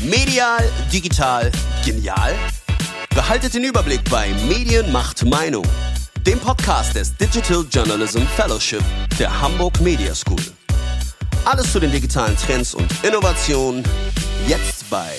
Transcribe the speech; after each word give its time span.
Medial, 0.00 0.68
digital, 0.92 1.50
genial? 1.84 2.34
Behaltet 3.14 3.54
den 3.54 3.64
Überblick 3.64 4.02
bei 4.10 4.32
Medien 4.48 4.90
macht 4.90 5.24
Meinung, 5.24 5.64
dem 6.26 6.38
Podcast 6.38 6.94
des 6.94 7.16
Digital 7.16 7.64
Journalism 7.70 8.22
Fellowship 8.36 8.82
der 9.18 9.40
Hamburg 9.40 9.80
Media 9.80 10.14
School. 10.14 10.42
Alles 11.44 11.72
zu 11.72 11.80
den 11.80 11.90
digitalen 11.90 12.36
Trends 12.36 12.74
und 12.74 12.90
Innovationen 13.02 13.84
jetzt 14.46 14.88
bei 14.90 15.12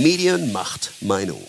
Medien 0.00 0.52
macht 0.52 0.92
Meinung. 1.00 1.42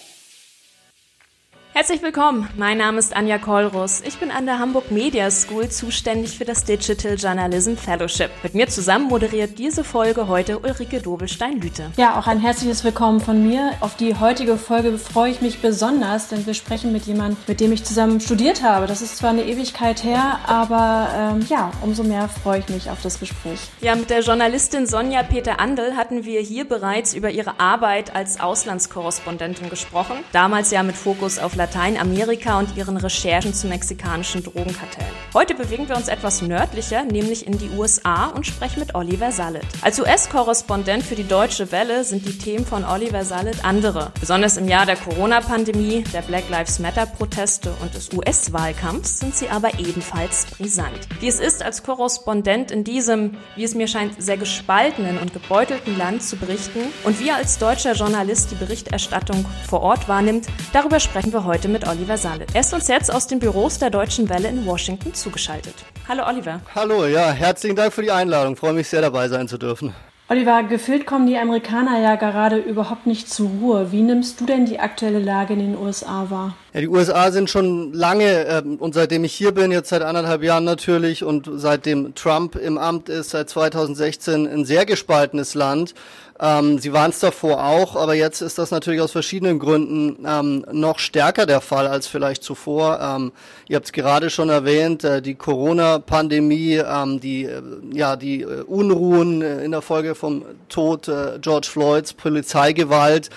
Herzlich 1.80 2.02
willkommen, 2.02 2.50
mein 2.58 2.78
Name 2.78 3.00
ist 3.00 3.16
Anja 3.16 3.38
Kollrus. 3.38 4.02
Ich 4.06 4.20
bin 4.20 4.32
an 4.32 4.46
der 4.46 4.60
Hamburg 4.60 4.92
Media 4.92 5.32
School 5.32 5.70
zuständig 5.70 6.38
für 6.38 6.44
das 6.44 6.66
Digital 6.66 7.16
Journalism 7.16 7.76
Fellowship. 7.76 8.32
Mit 8.44 8.54
mir 8.54 8.68
zusammen 8.68 9.08
moderiert 9.08 9.58
diese 9.58 9.86
Folge 9.86 10.28
heute 10.28 10.60
Ulrike 10.60 11.00
Dobelstein-Lüte. 11.00 11.92
Ja, 11.96 12.20
auch 12.20 12.28
ein 12.28 12.42
herzliches 12.42 12.84
Willkommen 12.84 13.22
von 13.22 13.48
mir. 13.48 13.72
Auf 13.80 13.96
die 13.96 14.14
heutige 14.20 14.58
Folge 14.58 14.98
freue 14.98 15.32
ich 15.32 15.40
mich 15.40 15.62
besonders, 15.62 16.28
denn 16.28 16.46
wir 16.46 16.54
sprechen 16.54 16.92
mit 16.92 17.06
jemandem, 17.06 17.38
mit 17.48 17.62
dem 17.62 17.72
ich 17.72 17.86
zusammen 17.86 18.20
studiert 18.20 18.62
habe. 18.62 18.86
Das 18.86 19.02
ist 19.02 19.16
zwar 19.16 19.30
eine 19.30 19.44
Ewigkeit 19.44 20.04
her, 20.04 20.40
aber 20.48 21.08
ähm, 21.16 21.46
ja, 21.48 21.72
umso 21.82 22.04
mehr 22.04 22.28
freue 22.28 22.60
ich 22.60 22.68
mich 22.68 22.90
auf 22.90 23.02
das 23.02 23.22
Gespräch. 23.22 23.62
Ja, 23.80 23.96
mit 23.96 24.10
der 24.10 24.20
Journalistin 24.20 24.86
Sonja 24.86 25.24
Peter 25.24 25.62
Andel 25.62 25.96
hatten 25.96 26.26
wir 26.26 26.42
hier 26.42 26.68
bereits 26.68 27.14
über 27.14 27.32
ihre 27.32 27.58
Arbeit 27.62 28.14
als 28.14 28.42
Auslandskorrespondentin 28.42 29.70
gesprochen. 29.70 30.18
Damals 30.34 30.72
ja 30.72 30.84
mit 30.84 30.98
Fokus 30.98 31.40
auf 31.40 31.56
Lateinamerika 31.70 32.58
und 32.58 32.76
ihren 32.76 32.98
Recherchen 32.98 33.54
zu 33.54 33.68
mexikanischen 33.68 34.44
Drogenkartellen. 34.44 35.12
Heute 35.36 35.54
bewegen 35.54 35.88
wir 35.88 35.96
uns 35.96 36.08
etwas 36.08 36.42
nördlicher, 36.42 37.04
nämlich 37.04 37.46
in 37.46 37.60
die 37.60 37.70
USA 37.78 38.28
und 38.28 38.48
sprechen 38.48 38.80
mit 38.80 38.96
Oliver 38.96 39.32
Sallet. 39.32 39.66
Als 39.84 40.00
US-Korrespondent 40.00 41.04
für 41.04 41.14
die 41.14 41.28
Deutsche 41.28 41.72
Welle 41.72 42.04
sind 42.04 42.26
die 42.28 42.38
Themen 42.38 42.66
von 42.66 42.84
Oliver 42.84 43.24
Sallet 43.24 43.64
andere. 43.64 44.12
Besonders 44.20 44.58
im 44.58 44.68
Jahr 44.68 44.88
der 44.88 44.96
Corona-Pandemie, 44.96 46.04
der 46.12 46.24
Black 46.24 46.50
Lives 46.50 46.80
Matter-Proteste 46.80 47.72
und 47.82 47.94
des 47.94 48.12
US-Wahlkampfs 48.14 49.20
sind 49.20 49.36
sie 49.36 49.50
aber 49.50 49.78
ebenfalls 49.78 50.48
brisant. 50.48 51.08
Wie 51.20 51.28
es 51.28 51.40
ist, 51.40 51.62
als 51.62 51.84
Korrespondent 51.84 52.72
in 52.72 52.84
diesem, 52.84 53.38
wie 53.56 53.64
es 53.64 53.76
mir 53.76 53.88
scheint, 53.88 54.20
sehr 54.20 54.38
gespaltenen 54.38 55.20
und 55.20 55.34
gebeutelten 55.34 55.96
Land 56.00 56.24
zu 56.24 56.36
berichten 56.36 56.80
und 57.04 57.20
wie 57.20 57.30
als 57.30 57.60
deutscher 57.60 57.94
Journalist 57.94 58.50
die 58.50 58.56
Berichterstattung 58.56 59.46
vor 59.68 59.82
Ort 59.82 60.08
wahrnimmt, 60.08 60.48
darüber 60.74 61.00
sprechen 61.00 61.32
wir 61.32 61.44
heute 61.44 61.49
heute 61.50 61.68
mit 61.68 61.88
Oliver 61.88 62.16
Salet. 62.16 62.54
Er 62.54 62.62
ist 62.62 62.76
uns 62.76 62.88
jetzt 62.88 63.12
aus 63.12 63.26
den 63.26 63.40
Büros 63.40 63.80
der 63.80 63.90
Deutschen 63.90 64.30
Welle 64.30 64.50
in 64.50 64.68
Washington 64.68 65.16
zugeschaltet. 65.16 65.74
Hallo 66.08 66.28
Oliver. 66.28 66.62
Hallo, 66.76 67.08
ja, 67.08 67.32
herzlichen 67.32 67.76
Dank 67.76 67.92
für 67.92 68.04
die 68.04 68.12
Einladung. 68.12 68.56
Freue 68.56 68.74
mich 68.74 68.88
sehr 68.88 69.02
dabei 69.02 69.28
sein 69.30 69.48
zu 69.48 69.58
dürfen. 69.58 69.96
Oliver, 70.30 70.62
gefühlt 70.62 71.08
kommen 71.08 71.26
die 71.26 71.40
Amerikaner 71.40 72.00
ja 72.00 72.14
gerade 72.14 72.58
überhaupt 72.58 73.08
nicht 73.08 73.32
zur 73.32 73.50
Ruhe. 73.50 73.92
Wie 73.92 74.04
nimmst 74.04 74.40
du 74.40 74.46
denn 74.46 74.68
die 74.68 74.80
aktuelle 74.80 75.18
Lage 75.18 75.54
in 75.54 75.60
den 75.60 75.76
USA 75.76 76.28
wahr? 76.30 76.56
Ja, 76.72 76.82
die 76.82 76.88
USA 76.88 77.32
sind 77.32 77.50
schon 77.50 77.94
lange, 77.94 78.46
äh, 78.46 78.62
und 78.62 78.94
seitdem 78.94 79.24
ich 79.24 79.34
hier 79.34 79.52
bin, 79.54 79.72
jetzt 79.72 79.90
seit 79.90 80.04
anderthalb 80.04 80.44
Jahren 80.44 80.66
natürlich, 80.66 81.24
und 81.24 81.50
seitdem 81.56 82.14
Trump 82.14 82.56
im 82.56 82.78
Amt 82.78 83.10
ist, 83.10 83.32
seit 83.32 83.50
2016, 83.50 84.48
ein 84.48 84.66
sehr 84.66 84.86
gespaltenes 84.86 85.56
Land. 85.56 85.96
Ähm, 86.42 86.80
sie 86.80 86.94
waren 86.94 87.10
es 87.10 87.20
davor 87.20 87.66
auch, 87.66 87.98
aber 87.98 88.14
jetzt 88.14 88.40
ist 88.42 88.58
das 88.58 88.72
natürlich 88.72 89.02
aus 89.02 89.12
verschiedenen 89.12 89.60
Gründen 89.60 90.26
ähm, 90.26 90.66
noch 90.72 90.98
stärker 91.00 91.46
der 91.46 91.60
Fall 91.60 91.86
als 91.86 92.08
vielleicht 92.08 92.44
zuvor. 92.44 93.00
Ähm, 93.02 93.34
ihr 93.68 93.76
habt 93.76 93.88
es 93.88 93.92
gerade 93.92 94.30
schon 94.30 94.48
erwähnt, 94.48 95.04
äh, 95.04 95.22
die 95.22 95.36
Corona-Pandemie, 95.36 96.76
ähm, 96.76 97.20
die, 97.20 97.44
äh, 97.44 97.62
ja, 97.92 98.16
die 98.16 98.44
äh, 98.44 98.62
Unruhen 98.62 99.42
äh, 99.42 99.66
in 99.66 99.72
der 99.72 99.82
Folge 99.82 100.16
vom 100.16 100.46
Tod 100.70 101.10
äh, 101.10 101.40
George 101.42 101.68
Floyds, 101.70 102.14
Polizeigewalt, 102.14 103.30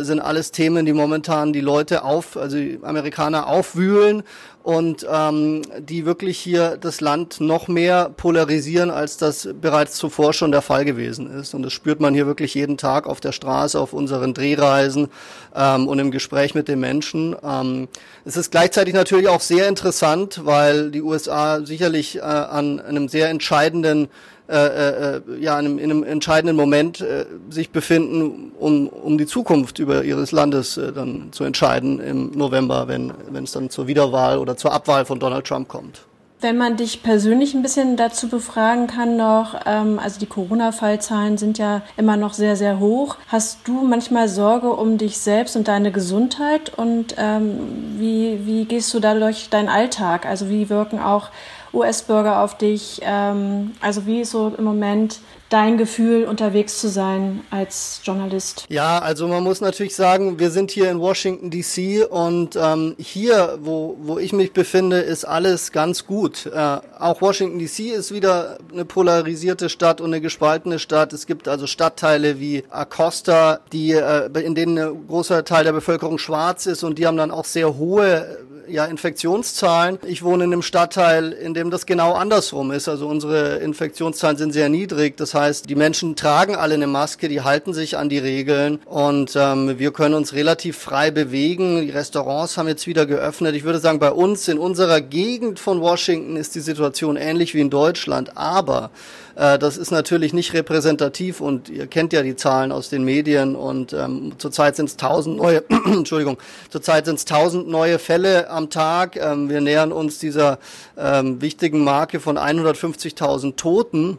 sind 0.00 0.20
alles 0.20 0.52
Themen, 0.52 0.86
die 0.86 0.92
momentan 0.92 1.52
die 1.52 1.60
Leute 1.60 2.02
auf, 2.02 2.36
also 2.36 2.56
die 2.66 2.78
Amerikaner 2.82 3.46
aufwühlen 3.46 4.22
und 4.62 5.06
ähm, 5.08 5.62
die 5.78 6.06
wirklich 6.06 6.38
hier 6.38 6.76
das 6.76 7.00
Land 7.00 7.40
noch 7.40 7.68
mehr 7.68 8.10
polarisieren, 8.16 8.90
als 8.90 9.16
das 9.16 9.48
bereits 9.60 9.94
zuvor 9.94 10.32
schon 10.32 10.50
der 10.50 10.60
Fall 10.60 10.84
gewesen 10.84 11.30
ist. 11.30 11.54
Und 11.54 11.62
das 11.62 11.72
spürt 11.72 12.00
man 12.00 12.14
hier 12.14 12.26
wirklich 12.26 12.54
jeden 12.54 12.76
Tag 12.76 13.06
auf 13.06 13.20
der 13.20 13.30
Straße, 13.30 13.78
auf 13.78 13.92
unseren 13.92 14.34
Drehreisen 14.34 15.08
ähm, 15.54 15.86
und 15.86 16.00
im 16.00 16.10
Gespräch 16.10 16.56
mit 16.56 16.66
den 16.66 16.80
Menschen. 16.80 17.36
Ähm, 17.44 17.86
es 18.24 18.36
ist 18.36 18.50
gleichzeitig 18.50 18.92
natürlich 18.92 19.28
auch 19.28 19.40
sehr 19.40 19.68
interessant, 19.68 20.40
weil 20.44 20.90
die 20.90 21.02
USA 21.02 21.60
sicherlich 21.64 22.16
äh, 22.16 22.20
an 22.22 22.80
einem 22.80 23.08
sehr 23.08 23.28
entscheidenden 23.28 24.08
äh, 24.48 25.16
äh, 25.16 25.20
ja, 25.40 25.58
in 25.58 25.66
einem, 25.66 25.78
in 25.78 25.90
einem 25.90 26.04
entscheidenden 26.04 26.54
Moment 26.54 27.00
äh, 27.00 27.26
sich 27.50 27.70
befinden, 27.70 28.52
um, 28.58 28.86
um 28.88 29.18
die 29.18 29.26
Zukunft 29.26 29.80
über 29.80 30.04
ihres 30.04 30.30
Landes 30.30 30.76
äh, 30.76 30.92
dann 30.92 31.28
zu 31.32 31.42
entscheiden 31.42 31.98
im 31.98 32.30
November, 32.30 32.86
wenn, 32.86 33.12
wenn 33.28 33.42
es 33.42 33.52
dann 33.52 33.70
zur 33.70 33.88
Wiederwahl 33.88 34.38
oder 34.38 34.56
zur 34.56 34.72
Abwahl 34.72 35.04
von 35.04 35.18
Donald 35.18 35.46
Trump 35.46 35.66
kommt. 35.66 36.02
Wenn 36.40 36.58
man 36.58 36.76
dich 36.76 37.02
persönlich 37.02 37.54
ein 37.54 37.62
bisschen 37.62 37.96
dazu 37.96 38.28
befragen 38.28 38.86
kann 38.86 39.16
noch, 39.16 39.58
ähm, 39.64 39.98
also 39.98 40.20
die 40.20 40.26
Corona-Fallzahlen 40.26 41.38
sind 41.38 41.56
ja 41.56 41.80
immer 41.96 42.18
noch 42.18 42.34
sehr, 42.34 42.56
sehr 42.56 42.78
hoch. 42.78 43.16
Hast 43.28 43.66
du 43.66 43.82
manchmal 43.82 44.28
Sorge 44.28 44.68
um 44.70 44.98
dich 44.98 45.18
selbst 45.18 45.56
und 45.56 45.66
deine 45.66 45.92
Gesundheit? 45.92 46.72
Und 46.76 47.14
ähm, 47.18 47.96
wie, 47.98 48.46
wie 48.46 48.66
gehst 48.66 48.92
du 48.92 49.00
dadurch 49.00 49.48
deinen 49.48 49.70
Alltag? 49.70 50.26
Also 50.26 50.50
wie 50.50 50.68
wirken 50.68 51.00
auch 51.00 51.30
US-Bürger 51.76 52.42
auf 52.42 52.56
dich? 52.56 53.00
Ähm, 53.02 53.72
also 53.80 54.06
wie 54.06 54.24
so 54.24 54.52
im 54.56 54.64
Moment 54.64 55.20
dein 55.48 55.78
Gefühl, 55.78 56.24
unterwegs 56.24 56.80
zu 56.80 56.88
sein 56.88 57.42
als 57.50 58.00
Journalist? 58.02 58.66
Ja, 58.68 58.98
also 58.98 59.28
man 59.28 59.44
muss 59.44 59.60
natürlich 59.60 59.94
sagen, 59.94 60.38
wir 60.38 60.50
sind 60.50 60.70
hier 60.70 60.90
in 60.90 60.98
Washington 60.98 61.50
DC 61.50 62.10
und 62.10 62.56
ähm, 62.56 62.96
hier, 62.98 63.58
wo, 63.62 63.96
wo 64.00 64.18
ich 64.18 64.32
mich 64.32 64.52
befinde, 64.52 64.98
ist 64.98 65.24
alles 65.24 65.70
ganz 65.70 66.06
gut. 66.06 66.46
Äh, 66.46 66.78
auch 66.98 67.20
Washington 67.20 67.58
DC 67.58 67.94
ist 67.94 68.12
wieder 68.12 68.58
eine 68.72 68.84
polarisierte 68.84 69.68
Stadt 69.68 70.00
und 70.00 70.08
eine 70.08 70.20
gespaltene 70.20 70.78
Stadt. 70.78 71.12
Es 71.12 71.26
gibt 71.26 71.46
also 71.46 71.66
Stadtteile 71.66 72.40
wie 72.40 72.64
Acosta, 72.70 73.60
die, 73.72 73.92
äh, 73.92 74.26
in 74.40 74.54
denen 74.54 74.78
ein 74.78 75.06
großer 75.06 75.44
Teil 75.44 75.64
der 75.64 75.72
Bevölkerung 75.72 76.18
schwarz 76.18 76.66
ist 76.66 76.82
und 76.82 76.98
die 76.98 77.06
haben 77.06 77.16
dann 77.16 77.30
auch 77.30 77.44
sehr 77.44 77.76
hohe 77.76 78.38
ja, 78.68 78.84
Infektionszahlen. 78.86 79.98
Ich 80.06 80.22
wohne 80.22 80.44
in 80.44 80.52
einem 80.52 80.62
Stadtteil, 80.62 81.32
in 81.32 81.54
dem 81.54 81.70
das 81.70 81.86
genau 81.86 82.12
andersrum 82.12 82.70
ist. 82.70 82.88
Also 82.88 83.06
unsere 83.08 83.56
Infektionszahlen 83.56 84.36
sind 84.36 84.52
sehr 84.52 84.68
niedrig. 84.68 85.16
Das 85.16 85.34
heißt, 85.34 85.68
die 85.68 85.74
Menschen 85.74 86.16
tragen 86.16 86.56
alle 86.56 86.74
eine 86.74 86.86
Maske, 86.86 87.28
die 87.28 87.42
halten 87.42 87.74
sich 87.74 87.96
an 87.96 88.08
die 88.08 88.18
Regeln 88.18 88.80
und 88.86 89.34
ähm, 89.36 89.78
wir 89.78 89.92
können 89.92 90.14
uns 90.14 90.32
relativ 90.32 90.76
frei 90.76 91.10
bewegen. 91.10 91.82
Die 91.82 91.90
Restaurants 91.90 92.56
haben 92.56 92.68
jetzt 92.68 92.86
wieder 92.86 93.06
geöffnet. 93.06 93.54
Ich 93.54 93.64
würde 93.64 93.78
sagen, 93.78 93.98
bei 93.98 94.10
uns 94.10 94.48
in 94.48 94.58
unserer 94.58 95.00
Gegend 95.00 95.58
von 95.58 95.80
Washington 95.80 96.36
ist 96.36 96.54
die 96.54 96.60
Situation 96.60 97.16
ähnlich 97.16 97.54
wie 97.54 97.60
in 97.60 97.70
Deutschland, 97.70 98.36
aber 98.36 98.90
äh, 99.36 99.58
das 99.58 99.76
ist 99.76 99.90
natürlich 99.90 100.32
nicht 100.32 100.54
repräsentativ 100.54 101.40
und 101.40 101.68
ihr 101.68 101.86
kennt 101.86 102.12
ja 102.12 102.22
die 102.22 102.36
Zahlen 102.36 102.72
aus 102.72 102.88
den 102.88 103.04
Medien 103.04 103.54
und 103.54 103.92
ähm, 103.92 104.32
zurzeit 104.38 104.76
sind 104.76 104.86
es 104.86 104.96
tausend 104.96 105.36
neue, 105.36 105.62
Entschuldigung, 105.86 106.38
zurzeit 106.70 107.04
sind 107.04 107.16
es 107.16 107.26
tausend 107.26 107.68
neue 107.68 107.98
Fälle 107.98 108.48
am 108.50 108.70
Tag. 108.70 109.16
Ähm, 109.16 109.48
wir 109.50 109.60
nähern 109.60 109.92
uns 109.92 110.18
dieser 110.18 110.58
ähm, 110.96 111.40
wichtigen 111.42 111.84
Marke 111.84 112.18
von 112.18 112.38
150.000 112.38 113.56
Toten. 113.56 114.18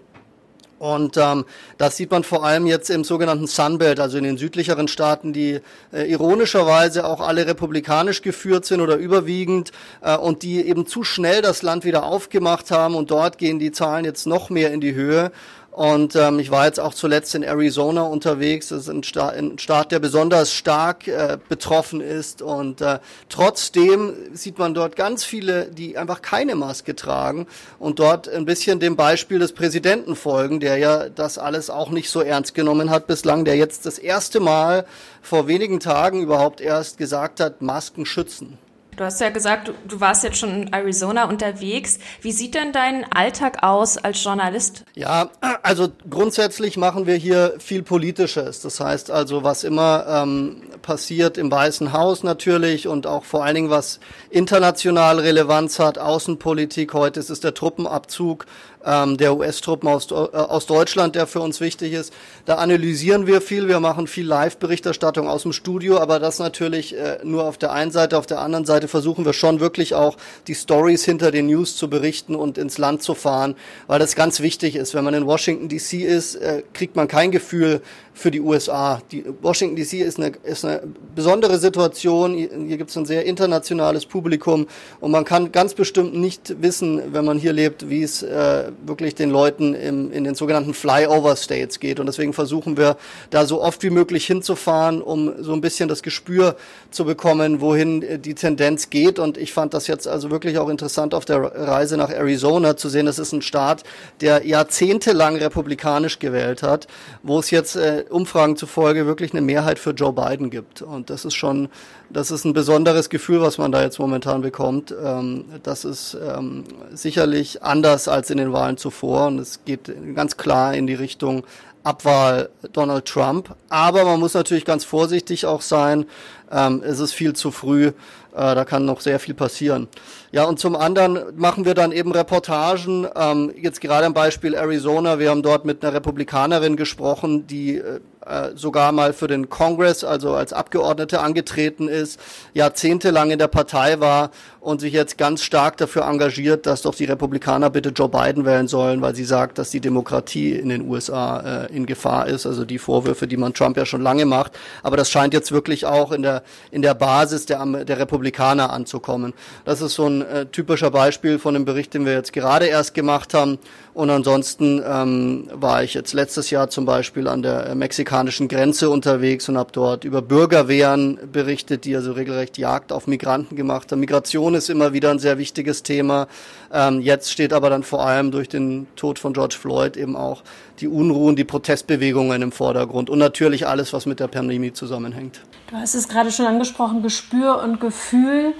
Und 0.79 1.17
ähm, 1.17 1.45
das 1.77 1.97
sieht 1.97 2.11
man 2.11 2.23
vor 2.23 2.45
allem 2.45 2.67
jetzt 2.67 2.89
im 2.89 3.03
sogenannten 3.03 3.47
Sunbelt, 3.47 3.99
also 3.99 4.17
in 4.17 4.23
den 4.23 4.38
südlicheren 4.38 4.88
Staaten, 4.88 5.33
die 5.33 5.59
äh, 5.91 6.11
ironischerweise 6.11 7.05
auch 7.05 7.19
alle 7.19 7.47
republikanisch 7.47 8.21
geführt 8.21 8.65
sind 8.65 8.81
oder 8.81 8.97
überwiegend 8.97 9.71
äh, 10.01 10.15
und 10.15 10.43
die 10.43 10.61
eben 10.67 10.85
zu 10.85 11.03
schnell 11.03 11.41
das 11.41 11.63
Land 11.63 11.83
wieder 11.83 12.03
aufgemacht 12.03 12.69
haben. 12.69 12.95
Und 12.95 13.09
dort 13.09 13.38
gehen 13.38 13.59
die 13.59 13.71
Zahlen 13.71 14.05
jetzt 14.05 14.27
noch 14.27 14.49
mehr 14.49 14.71
in 14.71 14.81
die 14.81 14.93
Höhe. 14.93 15.31
Und 15.77 16.15
ähm, 16.15 16.39
ich 16.39 16.50
war 16.50 16.65
jetzt 16.65 16.79
auch 16.79 16.95
zuletzt 16.95 17.35
in 17.35 17.44
Arizona 17.44 18.01
unterwegs. 18.01 18.69
Das 18.69 18.79
ist 18.79 18.89
ein, 18.89 19.03
Sta 19.03 19.29
ein 19.29 19.59
Staat, 19.59 19.91
der 19.91 20.00
besonders 20.00 20.51
stark 20.51 21.07
äh, 21.07 21.38
betroffen 21.50 22.01
ist. 22.01 22.41
Und 22.41 22.81
äh, 22.81 22.97
trotzdem 23.29 24.12
sieht 24.33 24.57
man 24.57 24.74
dort 24.74 24.95
ganz 24.95 25.24
viele, 25.24 25.65
die 25.65 25.95
einfach 25.95 26.24
keine 26.24 26.56
Maske 26.56 26.95
tragen 26.95 27.45
und 27.77 28.00
dort 28.00 28.27
ein 28.27 28.45
bisschen 28.45 28.79
dem 28.79 28.95
Beispiel 28.95 29.38
des 29.38 29.53
Präsidenten 29.53 30.15
folgen, 30.15 30.59
der 30.59 30.77
ja 30.77 31.09
das 31.09 31.38
alles 31.38 31.69
auch 31.69 31.91
nicht 31.91 32.09
so 32.09 32.21
ernst 32.21 32.56
genommen 32.56 32.89
hat 32.89 33.06
bislang, 33.06 33.45
der 33.45 33.56
jetzt 33.56 33.85
das 33.85 34.00
erste 34.00 34.39
Mal 34.39 34.83
vor 35.21 35.47
wenigen 35.47 35.79
Tagen 35.79 36.24
überhaupt 36.24 36.59
erst 36.59 36.97
gesagt 36.97 37.39
hat, 37.39 37.62
Masken 37.62 38.07
schützen. 38.07 38.57
Du 38.97 39.03
hast 39.03 39.21
ja 39.21 39.29
gesagt, 39.29 39.67
du, 39.67 39.73
du, 39.88 39.99
warst 39.99 40.23
jetzt 40.23 40.39
schon 40.39 40.63
in 40.63 40.73
Arizona 40.73 41.25
unterwegs. 41.29 41.99
Wie 42.21 42.31
sieht 42.31 42.55
denn 42.55 42.71
dein 42.71 43.05
Alltag 43.11 43.61
aus 43.61 43.99
als 43.99 44.23
Journalist? 44.23 44.85
Ja, 44.95 45.29
also 45.61 45.89
grundsätzlich 46.09 46.77
machen 46.77 47.05
wir 47.05 47.13
hier 47.13 47.53
viel 47.59 47.83
Politisches. 47.83 48.61
Das 48.61 48.79
heißt 48.79 49.11
also, 49.11 49.44
was 49.44 49.63
immer 49.63 50.03
ähm, 50.07 50.63
passiert 50.81 51.38
im 51.38 51.51
Weißen 51.51 51.94
Haus 51.94 52.23
natürlich 52.23 52.88
und 52.88 53.05
auch 53.05 53.23
vor 53.23 53.45
allen 53.45 53.53
Dingen 53.53 53.69
was 53.69 53.99
international 54.31 55.19
Relevanz 55.19 55.77
hat, 55.77 56.00
Außenpolitik. 56.00 56.95
Heute 56.95 57.19
ist 57.19 57.29
es 57.29 57.39
der 57.39 57.53
Truppenabzug 57.53 58.47
ähm, 58.88 59.18
der 59.18 59.36
US-Truppen 59.36 59.89
aus, 59.89 60.10
äh, 60.12 60.13
aus 60.13 60.66
Deutschland, 60.66 61.16
der 61.16 61.28
für 61.28 61.42
uns 61.42 61.60
wichtig 61.60 61.94
ist. 61.94 62.13
Da 62.45 62.56
analysieren 62.56 63.28
wir 63.28 63.42
viel, 63.42 63.68
wir 63.68 63.81
machen 63.81 64.07
viel 64.07 64.25
Live-Berichterstattung 64.25 65.28
aus 65.28 65.44
dem 65.44 65.51
Studio, 65.51 66.00
aber 66.00 66.19
das 66.19 66.39
natürlich 66.39 66.98
äh, 66.98 67.19
nur 67.24 67.44
auf 67.44 67.57
der 67.57 67.74
einen 67.74 67.92
Seite. 67.92 68.18
Auf 68.18 68.25
der 68.25 68.39
anderen 68.39 68.66
Seite 68.66 68.88
versuchen 68.88 69.25
wir 69.25 69.34
schon 69.34 69.60
wirklich 69.60 69.94
auch 69.94 70.16
die 70.48 70.56
Stories 70.56 71.04
hinter 71.04 71.31
den 71.31 71.48
News 71.48 71.75
zu 71.75 71.89
berichten 71.89 72.36
und 72.36 72.57
ins 72.57 72.78
Land 72.78 73.04
zu 73.04 73.13
fahren, 73.13 73.56
weil 73.88 74.00
das 74.00 74.16
ganz 74.16 74.39
wichtig 74.39 74.75
ist. 74.78 74.94
Wenn 74.94 75.04
man 75.04 75.13
in 75.13 75.25
Washington 75.25 75.68
DC 75.68 75.94
ist, 75.94 76.36
äh, 76.36 76.63
kriegt 76.74 76.95
man 76.95 77.10
kein 77.10 77.31
Gefühl 77.31 77.81
für 78.13 78.31
die 78.31 78.42
USA. 78.42 79.01
Die 79.12 79.24
Washington 79.42 79.75
DC 79.75 80.01
ist 80.01 80.18
eine, 80.18 80.31
ist 80.44 80.66
eine 80.66 80.81
besondere 81.13 81.60
Situation. 81.60 82.36
Hier 82.36 82.78
gibt 82.78 82.89
es 82.89 82.98
ein 82.98 83.06
sehr 83.06 83.25
internationales 83.25 84.06
Publikum 84.06 84.68
und 85.00 85.12
man 85.12 85.24
kann 85.24 85.51
ganz 85.51 85.74
bestimmt 85.74 86.16
nicht 86.16 86.62
wissen, 86.62 87.13
wenn 87.13 87.25
man 87.25 87.38
hier 87.38 87.54
lebt, 87.54 87.89
wie 87.89 88.01
es 88.01 88.24
äh, 88.24 88.72
wirklich 88.85 89.15
den 89.15 89.29
Leuten 89.29 89.74
im, 89.74 90.12
in 90.12 90.24
den 90.24 90.35
sogenannten 90.35 90.74
Flyover 90.74 91.35
States 91.35 91.79
geht. 91.79 92.00
Und 92.00 92.06
deswegen 92.06 92.33
versuchen 92.33 92.77
wir 92.77 92.97
da 93.29 93.45
so 93.45 93.62
oft 93.62 93.83
wie 93.83 93.89
möglich 93.89 94.25
hinzufahren, 94.25 95.01
um 95.01 95.33
so 95.41 95.53
ein 95.53 95.62
bisschen 95.62 95.89
das 95.89 96.03
Gespür 96.03 96.56
zu 96.91 97.06
bekommen, 97.06 97.62
wohin 97.62 98.21
die 98.21 98.35
Tendenz 98.35 98.89
geht. 98.89 99.19
Und 99.19 99.38
ich 99.38 99.53
fand 99.53 99.74
das 99.74 99.88
jetzt 99.88 100.07
also 100.07 100.31
wirklich 100.31 100.57
auch 100.57 100.69
interessant 100.69 101.13
auf 101.13 101.25
der 101.25 101.41
Reise 101.41 101.97
nach 101.97 102.09
Arizona 102.09 102.77
zu 102.77 102.89
sehen. 102.89 103.06
Das 103.06 103.19
ist 103.19 103.31
ein 103.33 103.41
Staat, 103.41 103.83
der 104.21 104.45
jahrzehntelang 104.45 105.38
republikanisch 105.38 106.19
gewählt 106.19 106.63
hat, 106.63 106.88
wo 107.24 107.39
es 107.39 107.51
jetzt 107.51 107.75
äh, 107.75 108.06
Umfragen 108.09 108.56
zufolge 108.56 109.06
wirklich 109.06 109.31
eine 109.31 109.41
Mehrheit 109.41 109.79
für 109.79 109.91
Joe 109.91 110.13
Biden 110.13 110.50
gibt. 110.50 110.81
Und 110.81 111.09
das 111.09 111.25
ist 111.25 111.35
schon, 111.35 111.69
das 112.09 112.31
ist 112.31 112.45
ein 112.45 112.53
besonderes 112.53 113.09
Gefühl, 113.09 113.41
was 113.41 113.57
man 113.57 113.71
da 113.71 113.81
jetzt 113.81 114.00
momentan 114.00 114.41
bekommt. 114.41 114.94
Ähm, 115.03 115.45
das 115.63 115.85
ist 115.85 116.15
ähm, 116.15 116.63
sicherlich 116.94 117.63
anders 117.63 118.07
als 118.07 118.29
in 118.29 118.38
den 118.38 118.53
Wahlen 118.57 118.77
zuvor 118.77 119.27
und 119.27 119.38
es 119.38 119.63
geht 119.65 119.92
ganz 120.15 120.36
klar 120.36 120.74
in 120.74 120.88
die 120.88 120.95
Richtung 120.95 121.44
Abwahl 121.83 122.50
Donald 122.74 123.06
Trump. 123.06 123.56
Aber 123.69 124.04
man 124.04 124.19
muss 124.19 124.33
natürlich 124.33 124.65
ganz 124.65 124.83
vorsichtig 124.83 125.45
auch 125.45 125.62
sein. 125.62 126.06
Ähm, 126.51 126.81
es 126.85 126.99
ist 126.99 127.13
viel 127.13 127.33
zu 127.33 127.51
früh. 127.51 127.88
Äh, 127.88 127.94
da 128.33 128.65
kann 128.65 128.85
noch 128.85 129.01
sehr 129.01 129.19
viel 129.19 129.33
passieren. 129.33 129.88
Ja, 130.31 130.44
und 130.44 130.59
zum 130.59 130.75
anderen 130.75 131.19
machen 131.35 131.65
wir 131.65 131.73
dann 131.73 131.91
eben 131.91 132.11
Reportagen. 132.11 133.07
Ähm, 133.15 133.51
jetzt 133.59 133.81
gerade 133.81 134.05
am 134.05 134.13
Beispiel 134.13 134.53
Arizona. 134.53 135.17
Wir 135.17 135.31
haben 135.31 135.41
dort 135.41 135.65
mit 135.65 135.83
einer 135.83 135.94
Republikanerin 135.94 136.75
gesprochen, 136.75 137.47
die 137.47 137.81
äh, 138.27 138.55
sogar 138.55 138.91
mal 138.91 139.13
für 139.13 139.27
den 139.27 139.49
Congress, 139.49 140.03
also 140.03 140.35
als 140.35 140.51
Abgeordnete 140.51 141.21
angetreten 141.21 141.88
ist, 141.88 142.19
jahrzehntelang 142.53 143.31
in 143.31 143.39
der 143.39 143.47
Partei 143.47 144.01
war 144.01 144.31
und 144.59 144.81
sich 144.81 144.91
jetzt 144.91 145.17
ganz 145.17 145.41
stark 145.43 145.77
dafür 145.77 146.05
engagiert, 146.05 146.65
dass 146.65 146.81
doch 146.81 146.93
die 146.93 147.05
Republikaner 147.05 147.69
bitte 147.69 147.89
Joe 147.89 148.09
Biden 148.09 148.43
wählen 148.43 148.67
sollen, 148.67 149.01
weil 149.01 149.15
sie 149.15 149.23
sagt, 149.23 149.57
dass 149.57 149.69
die 149.69 149.79
Demokratie 149.79 150.51
in 150.51 150.67
den 150.67 150.89
USA 150.89 151.67
äh, 151.67 151.73
in 151.73 151.85
Gefahr 151.85 152.27
ist. 152.27 152.45
Also 152.45 152.65
die 152.65 152.79
Vorwürfe, 152.79 153.27
die 153.27 153.38
man 153.38 153.53
Trump 153.53 153.77
ja 153.77 153.85
schon 153.85 154.01
lange 154.01 154.25
macht. 154.25 154.51
Aber 154.83 154.97
das 154.97 155.09
scheint 155.09 155.33
jetzt 155.33 155.53
wirklich 155.53 155.85
auch 155.85 156.11
in 156.11 156.21
der, 156.21 156.37
in 156.72 156.81
der 156.81 156.94
Basis 156.94 157.45
der, 157.45 157.66
der 157.66 158.00
Republikaner 158.00 158.72
anzukommen. 158.72 159.34
Das 159.66 159.81
ist 159.81 159.95
so 159.95 160.07
ein 160.07 160.22
äh, 160.22 160.45
typischer 160.45 160.92
Beispiel 160.92 161.39
von 161.39 161.54
dem 161.54 161.66
Bericht, 161.66 161.94
den 161.94 162.06
wir 162.06 162.13
jetzt 162.13 162.34
gerade 162.34 162.66
erst 162.66 162.94
gemacht 162.94 163.34
haben. 163.34 163.60
Und 163.97 164.11
ansonsten 164.11 164.79
ähm, 164.88 165.49
war 165.51 165.81
ich 165.81 165.95
jetzt 165.95 166.13
letztes 166.13 166.51
Jahr 166.51 166.69
zum 166.69 166.85
Beispiel 166.85 167.27
an 167.27 167.41
der 167.41 167.73
mexikanischen 167.73 168.47
Grenze 168.47 168.91
unterwegs 168.91 169.49
und 169.49 169.57
habe 169.57 169.71
dort 169.71 170.03
über 170.03 170.21
Bürgerwehren 170.21 171.17
berichtet, 171.31 171.83
die 171.83 171.95
also 171.95 172.11
regelrecht 172.11 172.59
Jagd 172.59 172.91
auf 172.91 173.07
Migranten 173.07 173.55
gemacht 173.55 173.91
haben. 173.91 173.99
Migration 173.99 174.53
ist 174.53 174.69
immer 174.69 174.94
wieder 174.94 175.09
ein 175.09 175.17
sehr 175.17 175.39
wichtiges 175.39 175.81
Thema. 175.81 176.27
Ähm, 176.71 177.01
jetzt 177.01 177.31
steht 177.31 177.53
aber 177.53 177.71
dann 177.71 177.81
vor 177.81 178.05
allem 178.05 178.29
durch 178.29 178.47
den 178.47 178.85
Tod 178.95 179.17
von 179.17 179.33
George 179.33 179.55
Floyd 179.59 179.97
eben 179.97 180.15
auch 180.15 180.43
die 180.79 180.88
Unruhen, 180.88 181.35
die 181.35 181.43
Protestbewegungen 181.43 182.43
im 182.43 182.51
Vordergrund 182.51 183.09
und 183.09 183.17
natürlich 183.17 183.65
alles, 183.65 183.93
was 183.93 184.05
mit 184.05 184.19
der 184.19 184.27
Pandemie 184.27 184.73
zusammenhängt. 184.73 185.41
Du 185.71 185.75
hast 185.75 185.95
es 185.95 186.07
gerade 186.07 186.31
schon 186.31 186.45
angesprochen, 186.45 187.01
Gespür 187.01 187.63
und 187.63 187.79
Gefühl. 187.79 188.53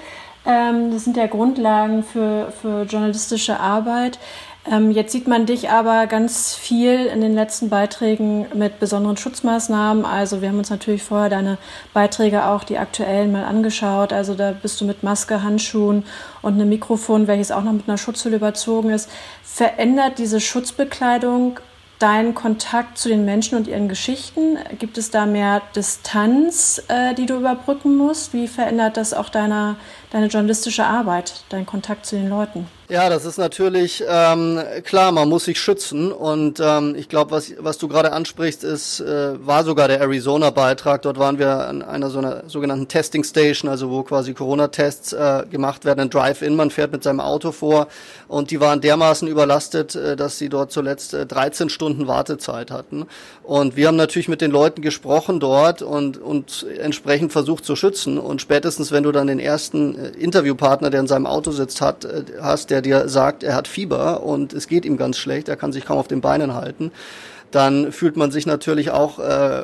Ähm, 0.48 0.90
das 0.92 1.04
sind 1.04 1.16
ja 1.16 1.28
Grundlagen 1.28 2.02
für, 2.02 2.52
für 2.60 2.84
journalistische 2.84 3.60
Arbeit. 3.60 4.18
Ähm, 4.70 4.92
jetzt 4.92 5.14
sieht 5.14 5.28
man 5.28 5.46
dich 5.46 5.70
aber 5.70 6.08
ganz 6.08 6.54
viel 6.54 7.06
in 7.06 7.22
den 7.22 7.34
letzten 7.34 7.70
Beiträgen 7.70 8.48
mit 8.54 8.80
besonderen 8.80 9.16
Schutzmaßnahmen. 9.16 10.04
Also 10.04 10.42
wir 10.42 10.50
haben 10.50 10.58
uns 10.58 10.70
natürlich 10.70 11.04
vorher 11.04 11.30
deine 11.30 11.58
Beiträge 11.94 12.46
auch, 12.46 12.64
die 12.66 12.78
aktuellen, 12.78 13.32
mal 13.32 13.46
angeschaut. 13.46 14.12
Also 14.12 14.36
da 14.36 14.52
bist 14.52 14.82
du 14.82 14.86
mit 14.86 15.04
Maske, 15.04 15.42
Handschuhen 15.42 16.04
und 16.42 16.56
einem 16.56 16.70
Mikrofon, 16.70 17.28
welches 17.28 17.52
auch 17.52 17.64
noch 17.64 17.72
mit 17.72 17.88
einer 17.88 17.98
Schutzhülle 17.98 18.36
überzogen 18.36 18.90
ist. 18.90 19.10
Verändert 19.44 20.18
diese 20.18 20.42
Schutzbekleidung 20.42 21.60
deinen 22.00 22.36
Kontakt 22.36 22.98
zu 22.98 23.08
den 23.08 23.24
Menschen 23.24 23.58
und 23.58 23.68
ihren 23.68 23.88
Geschichten? 23.88 24.58
Gibt 24.80 24.98
es 24.98 25.12
da 25.12 25.26
mehr 25.26 25.62
Distanz, 25.76 26.84
äh, 26.90 27.14
die 27.16 27.26
du 27.26 27.38
überbrücken 27.38 27.96
musst? 27.96 28.34
Wie 28.34 28.48
verändert 28.50 28.98
das 28.98 29.14
auch 29.14 29.30
deine, 29.30 29.78
deine 30.12 30.28
journalistische 30.28 30.86
Arbeit, 30.86 31.46
deinen 31.50 31.66
Kontakt 31.66 32.06
zu 32.06 32.18
den 32.18 32.30
Leuten? 32.30 32.68
Ja, 32.90 33.10
das 33.10 33.26
ist 33.26 33.38
natürlich 33.38 34.02
ähm, 34.08 34.62
klar, 34.86 35.12
man 35.12 35.28
muss 35.28 35.44
sich 35.44 35.60
schützen 35.60 36.14
und 36.14 36.62
ähm, 36.64 36.96
ich 36.98 37.10
glaube, 37.10 37.32
was, 37.32 37.52
was 37.60 37.78
du 37.78 37.90
gerade 37.90 38.14
ansprichst, 38.14 38.64
ist, 38.64 39.02
äh, 39.02 39.46
war 39.46 39.66
sogar 39.66 39.90
der 39.90 40.00
Arizona-Beitrag. 40.00 41.02
Dort 41.02 41.20
waren 41.20 41.38
wir 41.38 41.68
an 41.68 41.82
einer 41.82 42.10
so 42.10 42.20
einer 42.20 42.44
sogenannten 42.48 42.88
Testing 42.88 43.26
Station, 43.26 43.70
also 43.70 43.90
wo 43.92 44.04
quasi 44.04 44.34
Corona-Tests 44.34 45.12
äh, 45.12 45.44
gemacht 45.52 45.84
werden, 45.84 46.00
ein 46.00 46.10
Drive-In, 46.10 46.56
man 46.56 46.70
fährt 46.70 46.94
mit 46.94 47.04
seinem 47.04 47.20
Auto 47.20 47.52
vor 47.52 47.90
und 48.30 48.52
die 48.52 48.62
waren 48.62 48.80
dermaßen 48.80 49.28
überlastet, 49.28 49.94
äh, 49.96 50.16
dass 50.16 50.38
sie 50.38 50.48
dort 50.48 50.72
zuletzt 50.72 51.14
äh, 51.14 51.26
13 51.26 51.68
Stunden 51.68 52.08
Wartezeit 52.08 52.72
hatten. 52.72 53.06
Und 53.44 53.76
wir 53.76 53.88
haben 53.88 53.98
natürlich 53.98 54.30
mit 54.30 54.40
den 54.40 54.52
Leuten 54.52 54.82
gesprochen 54.82 55.42
dort 55.42 55.82
und, 55.82 56.18
und 56.18 56.66
entsprechend 56.80 57.34
versucht 57.34 57.66
zu 57.66 57.76
schützen. 57.76 58.18
Und 58.18 58.42
spätestens, 58.42 58.94
wenn 58.94 59.04
du 59.04 59.12
dann 59.12 59.28
den 59.28 59.40
ersten 59.40 59.98
äh, 59.98 60.08
Interviewpartner, 60.12 60.90
der 60.90 61.02
in 61.02 61.08
seinem 61.08 61.26
Auto 61.26 61.52
sitzt, 61.52 61.82
hat, 61.82 62.06
äh, 62.06 62.24
hast, 62.42 62.70
der 62.70 62.77
der 62.78 63.02
dir 63.02 63.10
sagt, 63.10 63.44
er 63.44 63.56
hat 63.56 63.68
Fieber 63.68 64.24
und 64.24 64.54
es 64.54 64.68
geht 64.68 64.86
ihm 64.86 64.98
ganz 64.98 65.18
schlecht, 65.18 65.50
er 65.50 65.56
kann 65.56 65.74
sich 65.74 65.86
kaum 65.86 65.98
auf 65.98 66.08
den 66.08 66.22
Beinen 66.22 66.54
halten, 66.54 66.92
dann 67.52 67.92
fühlt 67.92 68.18
man 68.18 68.32
sich 68.32 68.46
natürlich 68.46 68.92
auch 68.92 69.20
äh, 69.20 69.64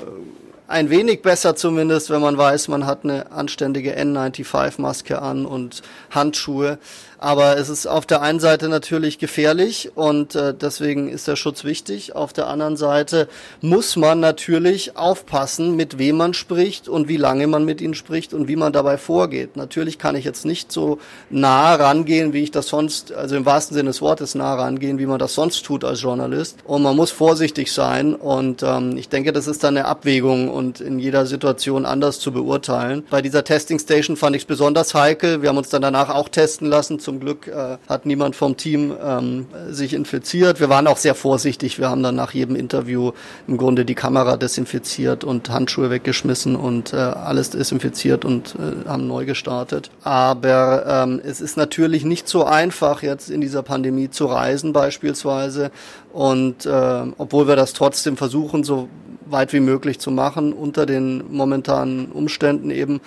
ein 0.67 0.89
wenig 0.89 1.21
besser 1.21 1.55
zumindest, 1.55 2.09
wenn 2.09 2.21
man 2.21 2.37
weiß, 2.37 2.69
man 2.69 2.85
hat 2.85 3.03
eine 3.03 3.31
anständige 3.31 3.95
N95-Maske 3.95 5.21
an 5.21 5.45
und 5.45 5.83
Handschuhe. 6.09 6.79
Aber 7.23 7.57
es 7.57 7.69
ist 7.69 7.87
auf 7.87 8.05
der 8.05 8.21
einen 8.21 8.41
Seite 8.41 8.67
natürlich 8.67 9.17
gefährlich 9.17 9.91
und 9.95 10.35
äh, 10.35 10.53
deswegen 10.53 11.07
ist 11.07 11.25
der 11.25 11.37
Schutz 11.37 11.63
wichtig. 11.63 12.17
Auf 12.17 12.33
der 12.33 12.47
anderen 12.47 12.75
Seite 12.75 13.29
muss 13.61 13.95
man 13.95 14.19
natürlich 14.19 14.97
aufpassen, 14.97 15.77
mit 15.77 15.97
wem 15.97 16.17
man 16.17 16.33
spricht 16.33 16.89
und 16.89 17.07
wie 17.07 17.15
lange 17.15 17.47
man 17.47 17.63
mit 17.63 17.79
ihnen 17.79 17.93
spricht 17.93 18.33
und 18.33 18.49
wie 18.49 18.57
man 18.57 18.73
dabei 18.73 18.97
vorgeht. 18.97 19.55
Natürlich 19.55 19.99
kann 19.99 20.17
ich 20.17 20.25
jetzt 20.25 20.43
nicht 20.43 20.69
so 20.69 20.99
nah 21.29 21.73
rangehen, 21.75 22.33
wie 22.33 22.43
ich 22.43 22.51
das 22.51 22.67
sonst, 22.67 23.13
also 23.13 23.37
im 23.37 23.45
wahrsten 23.45 23.73
Sinne 23.73 23.91
des 23.91 24.01
Wortes 24.01 24.35
nah 24.35 24.55
rangehen, 24.55 24.99
wie 24.99 25.05
man 25.05 25.17
das 25.17 25.33
sonst 25.33 25.65
tut 25.65 25.85
als 25.85 26.01
Journalist. 26.01 26.57
Und 26.65 26.83
man 26.83 26.97
muss 26.97 27.11
vorsichtig 27.11 27.71
sein 27.71 28.15
und 28.15 28.63
ähm, 28.63 28.97
ich 28.97 29.07
denke, 29.07 29.31
das 29.31 29.47
ist 29.47 29.63
dann 29.63 29.77
eine 29.77 29.85
Abwägung 29.85 30.49
und 30.49 30.81
in 30.81 30.99
jeder 30.99 31.25
Situation 31.25 31.85
anders 31.85 32.19
zu 32.19 32.33
beurteilen. 32.33 33.05
Bei 33.09 33.21
dieser 33.21 33.45
Testing 33.45 33.79
Station 33.79 34.17
fand 34.17 34.35
ich 34.35 34.41
es 34.41 34.45
besonders 34.45 34.93
heikel. 34.93 35.41
Wir 35.41 35.47
haben 35.47 35.57
uns 35.57 35.69
dann 35.69 35.81
danach 35.81 36.09
auch 36.09 36.27
testen 36.27 36.67
lassen 36.67 36.99
zum 36.99 37.12
zum 37.13 37.19
Glück 37.19 37.47
äh, 37.47 37.77
hat 37.87 38.05
niemand 38.07 38.35
vom 38.35 38.57
Team 38.57 38.93
ähm, 39.03 39.45
sich 39.69 39.93
infiziert. 39.93 40.59
Wir 40.59 40.69
waren 40.69 40.87
auch 40.87 40.97
sehr 40.97 41.13
vorsichtig. 41.13 41.77
Wir 41.77 41.89
haben 41.89 42.01
dann 42.01 42.15
nach 42.15 42.31
jedem 42.31 42.55
Interview 42.55 43.11
im 43.47 43.57
Grunde 43.57 43.85
die 43.85 43.93
Kamera 43.93 44.35
desinfiziert 44.35 45.23
und 45.23 45.49
Handschuhe 45.49 45.91
weggeschmissen 45.91 46.55
und 46.55 46.91
äh, 46.91 46.97
alles 46.97 47.51
desinfiziert 47.51 48.25
und 48.25 48.55
äh, 48.55 48.89
haben 48.89 49.07
neu 49.07 49.25
gestartet. 49.25 49.91
Aber 50.03 50.85
ähm, 50.87 51.21
es 51.23 51.39
ist 51.39 51.55
natürlich 51.55 52.03
nicht 52.03 52.27
so 52.27 52.45
einfach, 52.45 53.03
jetzt 53.03 53.29
in 53.29 53.41
dieser 53.41 53.61
Pandemie 53.61 54.09
zu 54.09 54.25
reisen 54.25 54.73
beispielsweise. 54.73 55.69
Und 56.11 56.65
äh, 56.65 57.03
obwohl 57.17 57.47
wir 57.47 57.55
das 57.55 57.73
trotzdem 57.73 58.17
versuchen, 58.17 58.63
so 58.63 58.89
weit 59.25 59.53
wie 59.53 59.59
möglich 59.59 59.99
zu 59.99 60.09
machen, 60.11 60.51
unter 60.51 60.85
den 60.85 61.23
momentanen 61.31 62.11
Umständen 62.11 62.71
eben, 62.71 63.01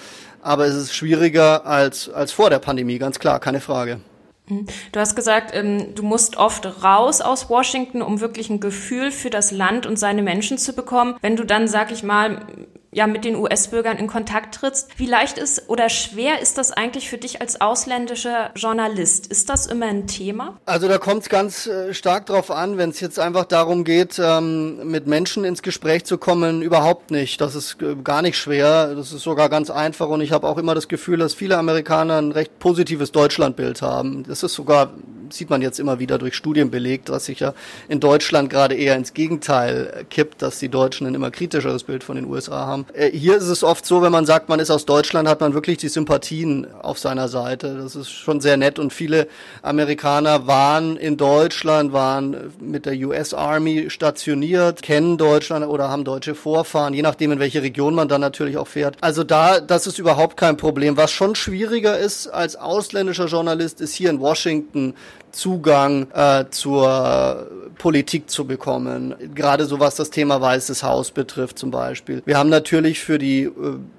aber 0.46 0.66
es 0.66 0.76
ist 0.76 0.94
schwieriger 0.94 1.66
als, 1.66 2.08
als 2.08 2.30
vor 2.30 2.50
der 2.50 2.60
Pandemie, 2.60 2.98
ganz 2.98 3.18
klar, 3.18 3.40
keine 3.40 3.60
Frage. 3.60 4.00
Mhm. 4.48 4.66
Du 4.92 5.00
hast 5.00 5.16
gesagt, 5.16 5.50
ähm, 5.54 5.94
du 5.96 6.04
musst 6.04 6.36
oft 6.36 6.84
raus 6.84 7.20
aus 7.20 7.50
Washington, 7.50 8.00
um 8.00 8.20
wirklich 8.20 8.48
ein 8.48 8.60
Gefühl 8.60 9.10
für 9.10 9.28
das 9.28 9.50
Land 9.50 9.86
und 9.86 9.98
seine 9.98 10.22
Menschen 10.22 10.56
zu 10.56 10.72
bekommen. 10.72 11.16
Wenn 11.20 11.34
du 11.34 11.44
dann, 11.44 11.66
sag 11.66 11.90
ich 11.90 12.04
mal, 12.04 12.42
ja 12.92 13.06
mit 13.06 13.24
den 13.24 13.36
US-Bürgern 13.36 13.98
in 13.98 14.06
Kontakt 14.06 14.54
trittst. 14.54 14.98
Wie 14.98 15.06
leicht 15.06 15.38
ist 15.38 15.68
oder 15.68 15.88
schwer 15.88 16.40
ist 16.40 16.58
das 16.58 16.72
eigentlich 16.72 17.08
für 17.08 17.18
dich 17.18 17.40
als 17.40 17.60
ausländischer 17.60 18.50
Journalist? 18.54 19.26
Ist 19.26 19.48
das 19.48 19.66
immer 19.66 19.86
ein 19.86 20.06
Thema? 20.06 20.58
Also 20.64 20.88
da 20.88 20.98
kommt 20.98 21.22
es 21.22 21.28
ganz 21.28 21.66
äh, 21.66 21.92
stark 21.92 22.26
drauf 22.26 22.50
an, 22.50 22.78
wenn 22.78 22.90
es 22.90 23.00
jetzt 23.00 23.18
einfach 23.18 23.44
darum 23.44 23.84
geht, 23.84 24.18
ähm, 24.18 24.88
mit 24.90 25.06
Menschen 25.06 25.44
ins 25.44 25.62
Gespräch 25.62 26.04
zu 26.04 26.18
kommen, 26.18 26.62
überhaupt 26.62 27.10
nicht. 27.10 27.40
Das 27.40 27.54
ist 27.54 27.80
äh, 27.82 27.96
gar 27.96 28.22
nicht 28.22 28.38
schwer. 28.38 28.94
Das 28.94 29.12
ist 29.12 29.22
sogar 29.22 29.48
ganz 29.48 29.70
einfach 29.70 30.08
und 30.08 30.20
ich 30.20 30.32
habe 30.32 30.46
auch 30.46 30.58
immer 30.58 30.74
das 30.74 30.88
Gefühl, 30.88 31.18
dass 31.18 31.34
viele 31.34 31.58
Amerikaner 31.58 32.18
ein 32.18 32.32
recht 32.32 32.58
positives 32.58 33.12
Deutschlandbild 33.12 33.82
haben. 33.82 34.24
Das 34.24 34.42
ist 34.42 34.54
sogar 34.54 34.92
sieht 35.30 35.50
man 35.50 35.62
jetzt 35.62 35.78
immer 35.78 35.98
wieder 35.98 36.18
durch 36.18 36.34
Studien 36.34 36.70
belegt, 36.70 37.10
was 37.10 37.26
sich 37.26 37.40
ja 37.40 37.54
in 37.88 38.00
Deutschland 38.00 38.50
gerade 38.50 38.74
eher 38.74 38.96
ins 38.96 39.14
Gegenteil 39.14 40.06
kippt, 40.10 40.42
dass 40.42 40.58
die 40.58 40.68
Deutschen 40.68 41.06
ein 41.06 41.14
immer 41.14 41.30
kritischeres 41.30 41.84
Bild 41.84 42.04
von 42.04 42.16
den 42.16 42.26
USA 42.26 42.66
haben. 42.66 42.86
Äh, 42.92 43.10
hier 43.10 43.36
ist 43.36 43.48
es 43.48 43.62
oft 43.62 43.86
so, 43.86 44.02
wenn 44.02 44.12
man 44.12 44.26
sagt, 44.26 44.48
man 44.48 44.60
ist 44.60 44.70
aus 44.70 44.86
Deutschland, 44.86 45.28
hat 45.28 45.40
man 45.40 45.54
wirklich 45.54 45.78
die 45.78 45.88
Sympathien 45.88 46.66
auf 46.82 46.98
seiner 46.98 47.28
Seite. 47.28 47.76
Das 47.76 47.96
ist 47.96 48.10
schon 48.10 48.40
sehr 48.40 48.56
nett 48.56 48.78
und 48.78 48.92
viele 48.92 49.28
Amerikaner 49.62 50.46
waren 50.46 50.96
in 50.96 51.16
Deutschland, 51.16 51.92
waren 51.92 52.52
mit 52.60 52.86
der 52.86 52.94
US 53.06 53.34
Army 53.34 53.90
stationiert, 53.90 54.82
kennen 54.82 55.18
Deutschland 55.18 55.66
oder 55.66 55.88
haben 55.88 56.04
deutsche 56.04 56.34
Vorfahren, 56.34 56.94
je 56.94 57.02
nachdem 57.02 57.32
in 57.32 57.38
welche 57.38 57.62
Region 57.62 57.94
man 57.94 58.08
dann 58.08 58.20
natürlich 58.20 58.56
auch 58.56 58.68
fährt. 58.68 58.96
Also 59.00 59.24
da, 59.24 59.60
das 59.60 59.86
ist 59.86 59.98
überhaupt 59.98 60.36
kein 60.36 60.56
Problem. 60.56 60.96
Was 60.96 61.10
schon 61.10 61.34
schwieriger 61.34 61.98
ist 61.98 62.28
als 62.28 62.56
ausländischer 62.56 63.26
Journalist, 63.26 63.80
ist 63.80 63.94
hier 63.94 64.10
in 64.10 64.20
Washington 64.20 64.94
Zugang 65.36 66.08
äh, 66.14 66.46
zur 66.50 67.46
Politik 67.76 68.30
zu 68.30 68.46
bekommen. 68.46 69.14
Gerade 69.34 69.66
so 69.66 69.78
was 69.78 69.94
das 69.94 70.08
Thema 70.08 70.40
Weißes 70.40 70.82
Haus 70.82 71.10
betrifft 71.10 71.58
zum 71.58 71.70
Beispiel. 71.70 72.22
Wir 72.24 72.38
haben 72.38 72.48
natürlich 72.48 73.00
für 73.00 73.18
die 73.18 73.42
äh, 73.42 73.52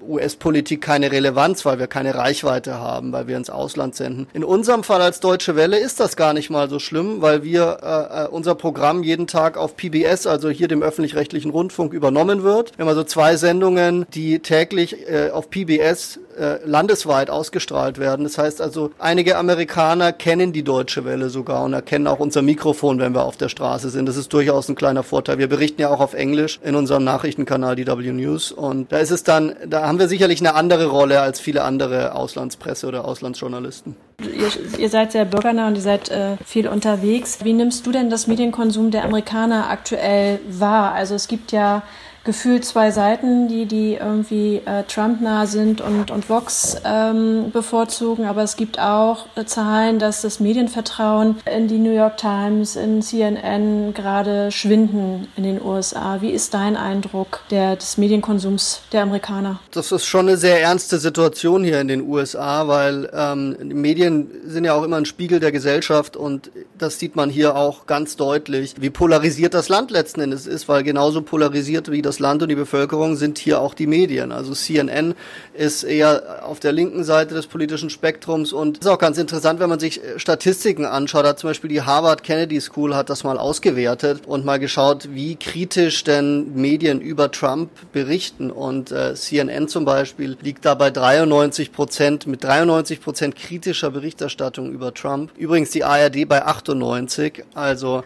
US-Politik 0.06 0.80
keine 0.80 1.12
Relevanz, 1.12 1.64
weil 1.64 1.78
wir 1.78 1.86
keine 1.86 2.16
Reichweite 2.16 2.74
haben, 2.74 3.12
weil 3.12 3.28
wir 3.28 3.36
ins 3.36 3.50
Ausland 3.50 3.94
senden. 3.94 4.26
In 4.32 4.42
unserem 4.42 4.82
Fall 4.82 5.00
als 5.00 5.20
Deutsche 5.20 5.54
Welle 5.54 5.78
ist 5.78 6.00
das 6.00 6.16
gar 6.16 6.32
nicht 6.32 6.50
mal 6.50 6.68
so 6.68 6.80
schlimm, 6.80 7.22
weil 7.22 7.44
wir 7.44 7.78
äh, 7.82 8.24
äh 8.24 8.28
unser 8.28 8.56
Programm 8.56 9.04
jeden 9.04 9.28
Tag 9.28 9.56
auf 9.56 9.76
PBS, 9.76 10.26
also 10.26 10.50
hier 10.50 10.66
dem 10.66 10.82
öffentlich-rechtlichen 10.82 11.52
Rundfunk, 11.52 11.92
übernommen 11.92 12.42
wird. 12.42 12.76
Wir 12.76 12.84
haben 12.84 12.90
also 12.90 13.04
zwei 13.04 13.36
Sendungen, 13.36 14.06
die 14.12 14.40
täglich 14.40 15.08
äh, 15.08 15.30
auf 15.30 15.50
PBS 15.50 16.18
äh, 16.38 16.58
landesweit 16.64 17.30
ausgestrahlt 17.30 17.98
werden. 17.98 18.24
Das 18.24 18.38
heißt 18.38 18.60
also, 18.60 18.90
einige 18.98 19.36
Amerikaner 19.36 20.12
kennen 20.12 20.52
die 20.52 20.62
Deutsche 20.62 21.04
Welle 21.04 21.30
sogar 21.30 21.64
und 21.64 21.72
erkennen 21.72 22.06
auch 22.06 22.20
unser 22.20 22.42
Mikrofon, 22.42 22.98
wenn 22.98 23.14
wir 23.14 23.24
auf 23.24 23.36
der 23.36 23.48
Straße 23.48 23.90
sind. 23.90 24.06
Das 24.06 24.16
ist 24.16 24.32
durchaus 24.32 24.68
ein 24.68 24.74
kleiner 24.74 25.02
Vorteil. 25.02 25.38
Wir 25.38 25.48
berichten 25.48 25.80
ja 25.80 25.90
auch 25.90 26.00
auf 26.00 26.14
Englisch 26.14 26.60
in 26.62 26.74
unserem 26.74 27.04
Nachrichtenkanal 27.04 27.76
DW 27.76 28.12
News 28.12 28.52
und 28.52 28.92
da 28.92 28.98
ist 28.98 29.10
es 29.10 29.24
dann, 29.24 29.54
da 29.66 29.86
haben 29.86 29.98
wir 29.98 30.08
sicherlich 30.08 30.40
eine 30.40 30.54
andere 30.54 30.86
Rolle 30.86 31.20
als 31.20 31.40
viele 31.40 31.62
andere 31.62 32.14
Auslandspresse 32.14 32.86
oder 32.86 33.04
Auslandsjournalisten. 33.04 33.96
Ihr, 34.20 34.78
ihr 34.78 34.88
seid 34.88 35.12
sehr 35.12 35.24
bürgernah 35.24 35.68
und 35.68 35.76
ihr 35.76 35.82
seid 35.82 36.10
äh, 36.10 36.36
viel 36.44 36.68
unterwegs. 36.68 37.38
Wie 37.44 37.52
nimmst 37.52 37.86
du 37.86 37.92
denn 37.92 38.10
das 38.10 38.26
Medienkonsum 38.26 38.90
der 38.90 39.04
Amerikaner 39.04 39.70
aktuell 39.70 40.40
wahr? 40.48 40.92
Also 40.92 41.14
es 41.14 41.28
gibt 41.28 41.52
ja 41.52 41.82
gefühlt 42.24 42.64
zwei 42.64 42.90
Seiten, 42.90 43.48
die, 43.48 43.66
die 43.66 43.94
irgendwie 43.94 44.60
äh, 44.64 44.82
Trump-nah 44.84 45.46
sind 45.46 45.80
und, 45.80 46.10
und 46.10 46.28
Vox 46.28 46.76
ähm, 46.84 47.50
bevorzugen. 47.52 48.26
Aber 48.26 48.42
es 48.42 48.56
gibt 48.56 48.78
auch 48.78 49.26
äh, 49.36 49.44
Zahlen, 49.44 49.98
dass 49.98 50.22
das 50.22 50.40
Medienvertrauen 50.40 51.36
in 51.56 51.68
die 51.68 51.78
New 51.78 51.94
York 51.94 52.18
Times, 52.18 52.76
in 52.76 53.00
CNN 53.00 53.94
gerade 53.94 54.50
schwinden 54.50 55.28
in 55.36 55.44
den 55.44 55.62
USA. 55.62 56.20
Wie 56.20 56.30
ist 56.30 56.54
dein 56.54 56.76
Eindruck 56.76 57.40
der, 57.50 57.76
des 57.76 57.96
Medienkonsums 57.96 58.82
der 58.92 59.02
Amerikaner? 59.02 59.60
Das 59.70 59.92
ist 59.92 60.04
schon 60.04 60.28
eine 60.28 60.36
sehr 60.36 60.60
ernste 60.60 60.98
Situation 60.98 61.64
hier 61.64 61.80
in 61.80 61.88
den 61.88 62.06
USA, 62.06 62.68
weil 62.68 63.10
ähm, 63.14 63.56
Medien 63.62 64.30
sind 64.44 64.64
ja 64.64 64.74
auch 64.74 64.82
immer 64.82 64.96
ein 64.96 65.06
Spiegel 65.06 65.40
der 65.40 65.52
Gesellschaft 65.52 66.16
und 66.16 66.50
das 66.76 66.98
sieht 66.98 67.16
man 67.16 67.30
hier 67.30 67.56
auch 67.56 67.86
ganz 67.86 68.16
deutlich, 68.16 68.74
wie 68.80 68.90
polarisiert 68.90 69.54
das 69.54 69.68
Land 69.68 69.90
letzten 69.90 70.20
Endes 70.20 70.46
ist, 70.46 70.68
weil 70.68 70.82
genauso 70.82 71.22
polarisiert 71.22 71.90
wie 71.90 72.02
das 72.02 72.07
Land 72.18 72.42
und 72.42 72.48
die 72.48 72.54
Bevölkerung 72.54 73.16
sind 73.16 73.38
hier 73.38 73.60
auch 73.60 73.74
die 73.74 73.86
Medien. 73.86 74.32
Also 74.32 74.54
CNN 74.54 75.14
ist 75.52 75.82
eher 75.82 76.46
auf 76.46 76.60
der 76.60 76.72
linken 76.72 77.04
Seite 77.04 77.34
des 77.34 77.46
politischen 77.46 77.90
Spektrums 77.90 78.52
und 78.52 78.78
ist 78.78 78.86
auch 78.86 78.98
ganz 78.98 79.18
interessant, 79.18 79.60
wenn 79.60 79.68
man 79.68 79.78
sich 79.78 80.02
äh, 80.02 80.18
Statistiken 80.18 80.84
anschaut. 80.84 81.26
Hat 81.26 81.38
zum 81.38 81.50
Beispiel 81.50 81.68
die 81.68 81.82
Harvard 81.82 82.22
Kennedy 82.22 82.60
School 82.60 82.96
hat 82.96 83.10
das 83.10 83.24
mal 83.24 83.38
ausgewertet 83.38 84.22
und 84.26 84.44
mal 84.44 84.58
geschaut, 84.58 85.08
wie 85.12 85.36
kritisch 85.36 86.04
denn 86.04 86.54
Medien 86.54 87.00
über 87.00 87.30
Trump 87.30 87.70
berichten. 87.92 88.50
Und 88.50 88.90
äh, 88.90 89.14
CNN 89.14 89.68
zum 89.68 89.84
Beispiel 89.84 90.36
liegt 90.40 90.64
da 90.64 90.74
bei 90.74 90.90
93 90.90 91.72
Prozent, 91.72 92.26
mit 92.26 92.42
93 92.42 93.00
Prozent 93.00 93.36
kritischer 93.36 93.90
Berichterstattung 93.90 94.72
über 94.72 94.94
Trump. 94.94 95.32
Übrigens 95.36 95.70
die 95.70 95.84
ARD 95.84 96.28
bei 96.28 96.44
98. 96.44 97.44
Also 97.54 98.04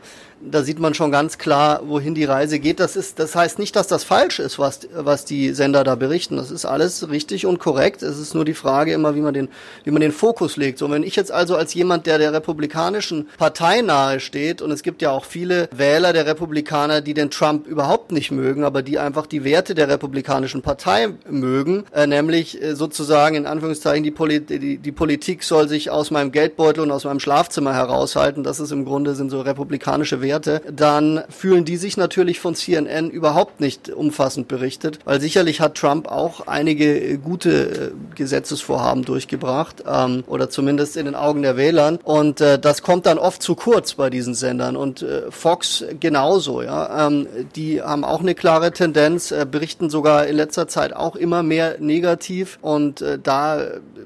da 0.50 0.62
sieht 0.62 0.78
man 0.78 0.94
schon 0.94 1.10
ganz 1.12 1.38
klar, 1.38 1.82
wohin 1.86 2.14
die 2.14 2.24
Reise 2.24 2.58
geht. 2.58 2.80
Das 2.80 2.96
ist, 2.96 3.18
das 3.18 3.34
heißt 3.34 3.58
nicht, 3.58 3.76
dass 3.76 3.86
das 3.86 4.04
falsch 4.04 4.38
ist, 4.38 4.58
was, 4.58 4.80
was 4.94 5.24
die 5.24 5.52
Sender 5.52 5.84
da 5.84 5.94
berichten. 5.94 6.36
Das 6.36 6.50
ist 6.50 6.64
alles 6.64 7.08
richtig 7.10 7.46
und 7.46 7.58
korrekt. 7.58 8.02
Es 8.02 8.18
ist 8.18 8.34
nur 8.34 8.44
die 8.44 8.54
Frage 8.54 8.92
immer, 8.92 9.14
wie 9.14 9.20
man 9.20 9.34
den, 9.34 9.48
wie 9.84 9.90
man 9.90 10.00
den 10.00 10.12
Fokus 10.12 10.56
legt. 10.56 10.78
So, 10.78 10.90
wenn 10.90 11.02
ich 11.02 11.16
jetzt 11.16 11.30
also 11.30 11.56
als 11.56 11.74
jemand, 11.74 12.06
der 12.06 12.18
der 12.18 12.32
republikanischen 12.32 13.28
Partei 13.38 13.82
nahe 13.82 14.20
steht, 14.20 14.62
und 14.62 14.70
es 14.70 14.82
gibt 14.82 15.00
ja 15.02 15.10
auch 15.10 15.24
viele 15.24 15.68
Wähler 15.72 16.12
der 16.12 16.26
Republikaner, 16.26 17.00
die 17.00 17.14
den 17.14 17.30
Trump 17.30 17.66
überhaupt 17.66 18.10
nicht 18.12 18.30
mögen, 18.30 18.64
aber 18.64 18.82
die 18.82 18.98
einfach 18.98 19.26
die 19.26 19.44
Werte 19.44 19.74
der 19.74 19.88
republikanischen 19.88 20.62
Partei 20.62 21.08
mögen, 21.28 21.84
äh, 21.94 22.06
nämlich 22.06 22.60
äh, 22.60 22.74
sozusagen 22.74 23.36
in 23.36 23.46
Anführungszeichen 23.46 24.02
die, 24.02 24.10
Poli 24.10 24.40
die, 24.40 24.78
die 24.78 24.92
Politik 24.92 25.44
soll 25.44 25.68
sich 25.68 25.90
aus 25.90 26.10
meinem 26.10 26.32
Geldbeutel 26.32 26.82
und 26.82 26.90
aus 26.90 27.04
meinem 27.04 27.20
Schlafzimmer 27.20 27.74
heraushalten. 27.74 28.42
Das 28.42 28.60
ist 28.60 28.72
im 28.72 28.84
Grunde 28.84 29.14
sind 29.14 29.30
so 29.30 29.40
republikanische 29.40 30.20
Werte 30.20 30.31
Werte, 30.32 30.62
dann 30.74 31.22
fühlen 31.28 31.66
die 31.66 31.76
sich 31.76 31.98
natürlich 31.98 32.40
von 32.40 32.54
CNN 32.54 33.10
überhaupt 33.10 33.60
nicht 33.60 33.90
umfassend 33.90 34.48
berichtet, 34.48 34.98
weil 35.04 35.20
sicherlich 35.20 35.60
hat 35.60 35.74
Trump 35.74 36.08
auch 36.08 36.46
einige 36.46 37.18
gute 37.18 37.50
äh, 37.52 38.14
Gesetzesvorhaben 38.14 39.04
durchgebracht 39.04 39.84
ähm, 39.86 40.24
oder 40.26 40.48
zumindest 40.48 40.96
in 40.96 41.04
den 41.04 41.14
Augen 41.14 41.42
der 41.42 41.58
Wählern. 41.58 41.98
Und 42.02 42.40
äh, 42.40 42.58
das 42.58 42.82
kommt 42.82 43.04
dann 43.04 43.18
oft 43.18 43.42
zu 43.42 43.54
kurz 43.54 43.94
bei 43.94 44.08
diesen 44.08 44.34
Sendern. 44.34 44.76
Und 44.76 45.02
äh, 45.02 45.30
Fox 45.30 45.84
genauso, 46.00 46.62
ja, 46.62 47.06
ähm, 47.06 47.26
die 47.54 47.82
haben 47.82 48.04
auch 48.04 48.20
eine 48.20 48.34
klare 48.34 48.72
Tendenz, 48.72 49.32
äh, 49.32 49.46
berichten 49.50 49.90
sogar 49.90 50.26
in 50.26 50.36
letzter 50.36 50.66
Zeit 50.66 50.96
auch 50.96 51.14
immer 51.14 51.42
mehr 51.42 51.76
negativ. 51.78 52.58
Und 52.62 53.02
äh, 53.02 53.18
da 53.22 53.60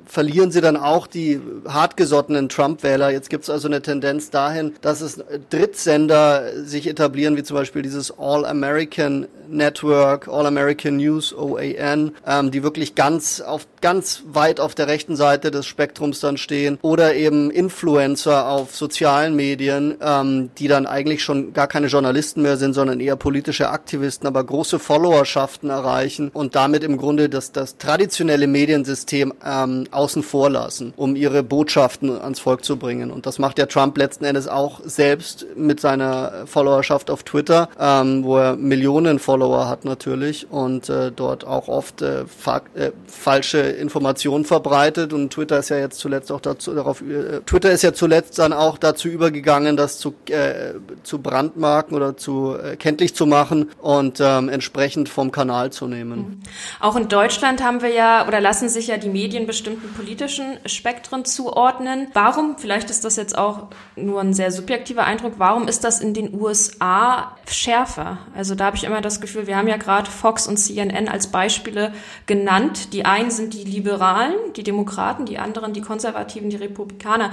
verlieren 0.07 0.51
sie 0.51 0.61
dann 0.61 0.77
auch 0.77 1.07
die 1.07 1.41
hartgesottenen 1.69 2.49
Trump-Wähler. 2.49 3.11
Jetzt 3.11 3.31
gibt 3.31 3.45
es 3.45 3.51
also 3.51 3.69
eine 3.69 3.83
Tendenz 3.83 4.31
dahin, 4.31 4.75
dass 4.81 5.01
es 5.01 5.23
Drittsender 5.51 5.97
Sender 5.97 6.65
sich 6.65 6.87
etablieren, 6.89 7.37
wie 7.37 7.43
zum 7.43 7.57
Beispiel 7.57 7.83
dieses 7.83 8.17
All-American 8.19 9.27
Network, 9.49 10.29
All-American 10.29 10.97
News, 10.97 11.35
OAN, 11.35 12.13
ähm, 12.27 12.51
die 12.51 12.63
wirklich 12.63 12.95
ganz 12.95 13.41
auf 13.41 13.67
ganz 13.81 14.23
weit 14.27 14.59
auf 14.59 14.75
der 14.75 14.89
rechten 14.89 15.17
Seite 15.17 15.51
des 15.51 15.67
Spektrums 15.67 16.21
dann 16.21 16.37
stehen 16.37 16.79
oder 16.83 17.15
eben 17.15 17.51
Influencer 17.51 18.49
auf 18.49 18.75
sozialen 18.75 19.37
Medien, 19.37 19.97
ähm, 20.01 20.51
die 20.59 20.69
dann 20.69 20.87
eigentlich 20.87 21.23
schon 21.23 21.53
gar 21.53 21.69
keine 21.69 21.87
Journalisten 21.87 22.43
mehr 22.43 22.57
sind, 22.57 22.75
sondern 22.75 23.01
eher 23.01 23.17
politische 23.17 23.71
Aktivisten, 23.71 24.27
aber 24.27 24.43
große 24.43 24.79
Followerschaften 24.79 25.71
erreichen 25.71 26.31
und 26.33 26.57
damit 26.57 26.83
im 26.83 26.97
Grunde 26.97 27.29
das, 27.29 27.53
das 27.53 27.79
traditionelle 27.79 28.47
Mediensystem 28.47 29.33
ähm, 29.45 29.87
außen 29.97 30.23
vor 30.23 30.51
lassen, 30.51 30.93
um 30.97 31.17
ihre 31.17 31.43
Botschaften 31.43 32.11
ans 32.21 32.41
Volk 32.41 32.65
zu 32.65 32.77
bringen. 32.77 33.11
Und 33.11 33.27
das 33.27 33.39
macht 33.39 33.59
ja 33.59 33.67
Trump 33.67 33.97
letzten 33.97 34.25
Endes 34.25 34.47
auch 34.47 34.81
selbst 34.85 35.47
mit 35.57 35.81
seiner 35.81 36.47
Followerschaft 36.47 37.11
auf 37.11 37.23
Twitter, 37.23 37.69
ähm, 37.81 38.25
wo 38.25 38.37
er 38.37 38.57
Millionen 38.57 39.19
Follower 39.19 39.69
hat 39.69 39.85
natürlich 39.85 40.51
und 40.51 40.89
äh, 40.89 41.11
dort 41.11 41.47
auch 41.47 41.69
oft 41.69 42.03
äh, 42.03 42.23
äh, 42.23 42.93
falsche 43.07 43.59
Informationen 43.59 44.45
verbreitet 44.45 45.13
und 45.13 45.33
Twitter 45.33 45.59
ist 45.59 45.71
ja 45.71 45.79
jetzt 45.79 45.99
zuletzt 45.99 46.31
auch 46.31 46.41
dazu 46.41 46.75
darauf 46.75 47.01
äh, 47.01 47.41
Twitter 47.47 47.71
ist 47.71 47.83
ja 47.83 47.93
zuletzt 47.93 48.39
dann 48.39 48.53
auch 48.53 48.79
dazu 48.79 49.09
übergegangen, 49.09 49.77
das 49.77 49.99
zu 49.99 50.15
äh, 50.29 50.75
zu 51.03 51.19
brandmarken 51.19 51.97
oder 51.97 52.17
zu 52.17 52.57
äh, 52.57 52.77
kenntlich 52.77 53.15
zu 53.15 53.27
machen 53.27 53.71
und 53.81 54.19
ähm, 54.21 54.49
entsprechend 54.49 55.09
vom 55.09 55.31
Kanal 55.31 55.71
zu 55.71 55.87
nehmen. 55.87 56.19
Mhm. 56.19 56.41
Auch 56.81 56.97
in 56.97 57.09
Deutschland 57.09 57.63
haben 57.63 57.83
wir 57.83 57.91
ja 57.91 58.27
oder 58.27 58.41
lassen 58.41 58.69
sich 58.69 58.89
ja 58.89 58.97
die 58.99 59.09
Medien 59.09 59.47
bestimmten 59.47 59.86
politischen 59.95 60.59
Spektren 60.67 61.25
zuordnen. 61.25 62.09
Warum, 62.13 62.59
vielleicht 62.59 62.91
ist 62.91 63.05
das 63.05 63.17
jetzt 63.17 63.37
auch 63.37 63.69
nur 63.97 64.21
ein 64.21 64.35
sehr 64.35 64.51
subjektiver 64.51 65.05
Eindruck, 65.05 65.35
warum 65.39 65.69
ist 65.69 65.85
das 65.85 66.01
in 66.01 66.15
den 66.15 66.35
USA 66.35 67.37
schärfer. 67.49 68.19
Also 68.35 68.55
da 68.55 68.67
habe 68.67 68.77
ich 68.77 68.85
immer 68.85 69.01
das 69.01 69.21
Gefühl. 69.21 69.47
Wir 69.47 69.57
haben 69.57 69.69
ja 69.69 69.77
gerade 69.77 70.11
Fox 70.11 70.47
und 70.47 70.57
CNN 70.57 71.09
als 71.09 71.29
Beispiele 71.29 71.93
genannt. 72.27 72.93
Die 72.93 73.05
einen 73.05 73.31
sind 73.31 73.55
die 73.55 73.65
Liberalen, 73.65 74.35
die 74.57 74.63
Demokraten, 74.63 75.27
die 75.27 75.39
anderen 75.39 75.73
die 75.73 75.81
Konservativen, 75.83 76.51
die 76.51 76.57
Republikaner 76.57 77.31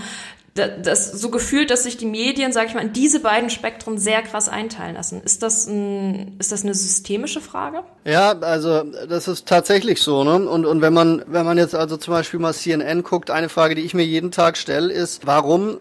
das 0.55 1.11
so 1.11 1.29
gefühlt, 1.29 1.71
dass 1.71 1.83
sich 1.83 1.97
die 1.97 2.05
Medien, 2.05 2.51
sage 2.51 2.67
ich 2.67 2.73
mal, 2.75 2.81
in 2.81 2.93
diese 2.93 3.19
beiden 3.19 3.49
Spektren 3.49 3.97
sehr 3.97 4.21
krass 4.21 4.49
einteilen 4.49 4.93
lassen. 4.95 5.21
Ist 5.23 5.41
das 5.41 5.65
ein, 5.65 6.35
ist 6.37 6.51
das 6.51 6.63
eine 6.63 6.75
systemische 6.75 7.41
Frage? 7.41 7.83
Ja, 8.05 8.37
also 8.39 8.83
das 8.83 9.27
ist 9.27 9.47
tatsächlich 9.47 10.01
so, 10.01 10.23
ne? 10.23 10.47
Und 10.47 10.65
und 10.65 10.81
wenn 10.81 10.93
man 10.93 11.23
wenn 11.27 11.45
man 11.45 11.57
jetzt 11.57 11.73
also 11.73 11.97
zum 11.97 12.13
Beispiel 12.13 12.39
mal 12.39 12.53
CNN 12.53 13.01
guckt, 13.01 13.31
eine 13.31 13.49
Frage, 13.49 13.73
die 13.73 13.81
ich 13.81 13.95
mir 13.95 14.05
jeden 14.05 14.31
Tag 14.31 14.57
stelle, 14.57 14.93
ist, 14.93 15.25
warum 15.25 15.79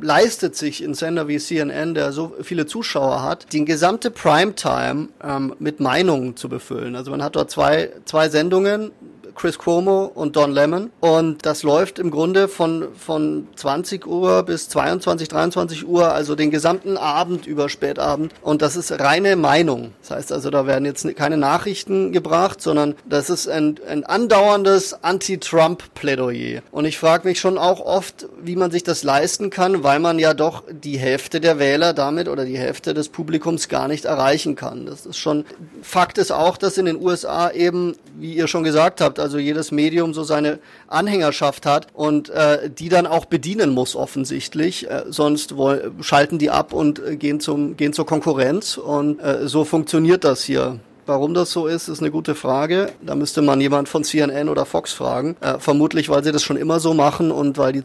leistet 0.00 0.56
sich 0.56 0.82
in 0.82 0.94
Sender 0.94 1.28
wie 1.28 1.38
CNN, 1.38 1.94
der 1.94 2.12
so 2.12 2.34
viele 2.42 2.66
Zuschauer 2.66 3.22
hat, 3.22 3.52
die 3.52 3.64
gesamte 3.64 4.10
Primetime 4.10 5.08
ähm, 5.22 5.54
mit 5.58 5.80
Meinungen 5.80 6.36
zu 6.36 6.48
befüllen. 6.48 6.96
Also 6.96 7.10
man 7.10 7.22
hat 7.22 7.36
dort 7.36 7.50
zwei, 7.50 7.90
zwei 8.04 8.28
Sendungen, 8.28 8.90
Chris 9.34 9.58
Cuomo 9.58 10.10
und 10.14 10.36
Don 10.36 10.52
Lemon. 10.52 10.90
Und 11.00 11.44
das 11.46 11.62
läuft 11.62 11.98
im 11.98 12.10
Grunde 12.10 12.48
von, 12.48 12.88
von 12.96 13.48
20 13.56 14.06
Uhr 14.06 14.42
bis 14.42 14.68
22, 14.68 15.28
23 15.28 15.86
Uhr, 15.86 16.12
also 16.12 16.34
den 16.34 16.50
gesamten 16.50 16.96
Abend 16.96 17.46
über 17.46 17.68
Spätabend. 17.68 18.32
Und 18.42 18.62
das 18.62 18.76
ist 18.76 18.92
reine 18.92 19.36
Meinung. 19.36 19.92
Das 20.02 20.10
heißt 20.10 20.32
also, 20.32 20.50
da 20.50 20.66
werden 20.66 20.84
jetzt 20.84 21.04
keine 21.16 21.36
Nachrichten 21.36 22.12
gebracht, 22.12 22.60
sondern 22.60 22.94
das 23.08 23.30
ist 23.30 23.48
ein, 23.48 23.78
ein 23.88 24.04
andauerndes 24.04 25.02
Anti-Trump-Plädoyer. 25.02 26.62
Und 26.70 26.84
ich 26.84 26.98
frage 26.98 27.28
mich 27.28 27.40
schon 27.40 27.58
auch 27.58 27.80
oft, 27.80 28.26
wie 28.42 28.56
man 28.56 28.70
sich 28.70 28.82
das 28.82 29.02
leisten 29.02 29.50
kann, 29.50 29.82
weil 29.82 29.98
man 29.98 30.18
ja 30.18 30.34
doch 30.34 30.64
die 30.70 30.98
Hälfte 30.98 31.40
der 31.40 31.58
Wähler 31.58 31.92
damit 31.92 32.28
oder 32.28 32.44
die 32.44 32.58
Hälfte 32.58 32.94
des 32.94 33.08
Publikums 33.08 33.68
gar 33.68 33.88
nicht 33.88 34.04
erreichen 34.04 34.56
kann. 34.56 34.86
Das 34.86 35.06
ist 35.06 35.18
schon, 35.18 35.44
Fakt 35.82 36.18
ist 36.18 36.32
auch, 36.32 36.56
dass 36.56 36.78
in 36.78 36.86
den 36.86 37.00
USA 37.00 37.50
eben, 37.50 37.96
wie 38.16 38.34
ihr 38.34 38.46
schon 38.46 38.64
gesagt 38.64 39.00
habt, 39.00 39.18
also 39.24 39.38
jedes 39.38 39.72
Medium 39.72 40.12
so 40.12 40.22
seine 40.22 40.58
Anhängerschaft 40.86 41.66
hat 41.66 41.88
und 41.94 42.28
äh, 42.28 42.70
die 42.70 42.90
dann 42.90 43.06
auch 43.06 43.24
bedienen 43.24 43.70
muss 43.70 43.96
offensichtlich, 43.96 44.88
äh, 44.88 45.04
sonst 45.08 45.56
woll, 45.56 45.92
schalten 46.00 46.38
die 46.38 46.50
ab 46.50 46.72
und 46.74 47.00
äh, 47.00 47.16
gehen 47.16 47.40
zum 47.40 47.76
gehen 47.76 47.94
zur 47.94 48.04
Konkurrenz 48.06 48.76
und 48.76 49.18
äh, 49.20 49.48
so 49.48 49.64
funktioniert 49.64 50.24
das 50.24 50.44
hier. 50.44 50.78
Warum 51.06 51.34
das 51.34 51.50
so 51.50 51.66
ist, 51.66 51.88
ist 51.88 52.00
eine 52.00 52.10
gute 52.10 52.34
Frage. 52.34 52.92
Da 53.02 53.14
müsste 53.14 53.42
man 53.42 53.60
jemand 53.60 53.88
von 53.88 54.04
CNN 54.04 54.48
oder 54.48 54.64
Fox 54.64 54.92
fragen. 54.92 55.36
Äh, 55.40 55.58
vermutlich, 55.58 56.08
weil 56.08 56.22
sie 56.24 56.32
das 56.32 56.42
schon 56.42 56.56
immer 56.56 56.80
so 56.80 56.94
machen 56.94 57.30
und 57.30 57.58
weil 57.58 57.72
die, 57.72 57.82